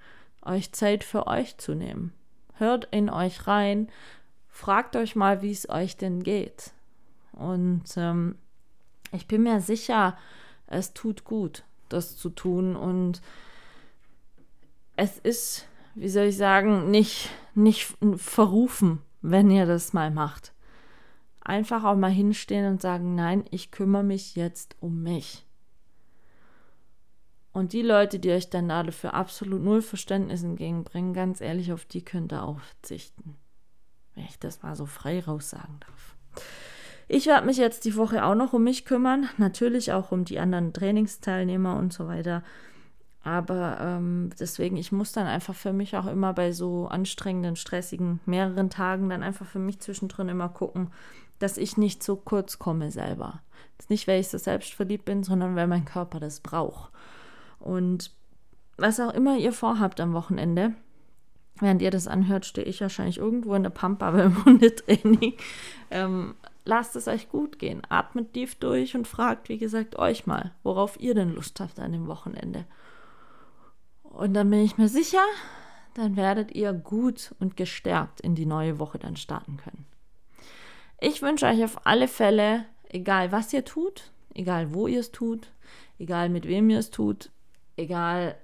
[0.43, 2.13] euch Zeit für euch zu nehmen.
[2.55, 3.89] Hört in euch rein,
[4.51, 6.73] fragt euch mal, wie es euch denn geht.
[7.33, 8.37] Und ähm,
[9.13, 10.17] ich bin mir sicher,
[10.67, 12.77] es tut gut, das zu tun.
[12.77, 13.23] Und
[14.97, 20.53] es ist, wie soll ich sagen, nicht, nicht verrufen, wenn ihr das mal macht.
[21.41, 25.47] Einfach auch mal hinstehen und sagen, nein, ich kümmere mich jetzt um mich.
[27.53, 32.05] Und die Leute, die euch dann dafür absolut null Verständnis entgegenbringen, ganz ehrlich, auf die
[32.05, 33.37] könnt ihr auch verzichten.
[34.21, 36.45] Wenn ich das mal so frei raus sagen darf.
[37.09, 40.39] Ich werde mich jetzt die Woche auch noch um mich kümmern, natürlich auch um die
[40.39, 42.43] anderen Trainingsteilnehmer und so weiter.
[43.25, 48.21] Aber ähm, deswegen, ich muss dann einfach für mich auch immer bei so anstrengenden, stressigen,
[48.27, 50.91] mehreren Tagen dann einfach für mich zwischendrin immer gucken,
[51.39, 53.41] dass ich nicht so kurz komme selber.
[53.79, 56.93] Das ist nicht, weil ich so selbstverliebt bin, sondern weil mein Körper das braucht.
[57.59, 58.13] Und
[58.77, 60.75] was auch immer ihr vorhabt am Wochenende,
[61.61, 65.35] während ihr das anhört, stehe ich wahrscheinlich irgendwo in der Pampa beim Hundetraining.
[65.91, 66.35] Ähm,
[66.65, 67.83] lasst es euch gut gehen.
[67.89, 71.93] Atmet tief durch und fragt, wie gesagt, euch mal, worauf ihr denn Lust habt an
[71.93, 72.65] dem Wochenende.
[74.03, 75.23] Und dann bin ich mir sicher,
[75.95, 79.87] dann werdet ihr gut und gestärkt in die neue Woche dann starten können.
[81.01, 85.49] Ich wünsche euch auf alle Fälle, egal was ihr tut, egal wo ihr es tut,
[85.99, 87.31] egal mit wem ihr es tut,
[87.77, 88.37] egal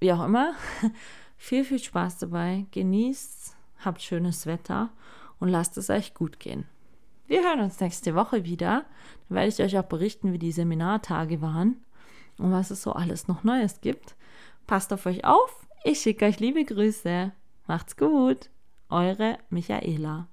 [0.00, 0.54] wie auch immer,
[1.40, 4.90] viel, viel Spaß dabei, genießt, habt schönes Wetter
[5.40, 6.66] und lasst es euch gut gehen.
[7.26, 8.84] Wir hören uns nächste Woche wieder.
[9.28, 11.82] Dann werde ich euch auch berichten, wie die Seminartage waren
[12.38, 14.16] und was es so alles noch Neues gibt.
[14.66, 15.66] Passt auf euch auf.
[15.82, 17.32] Ich schicke euch liebe Grüße.
[17.66, 18.50] Macht's gut.
[18.90, 20.28] Eure Michaela.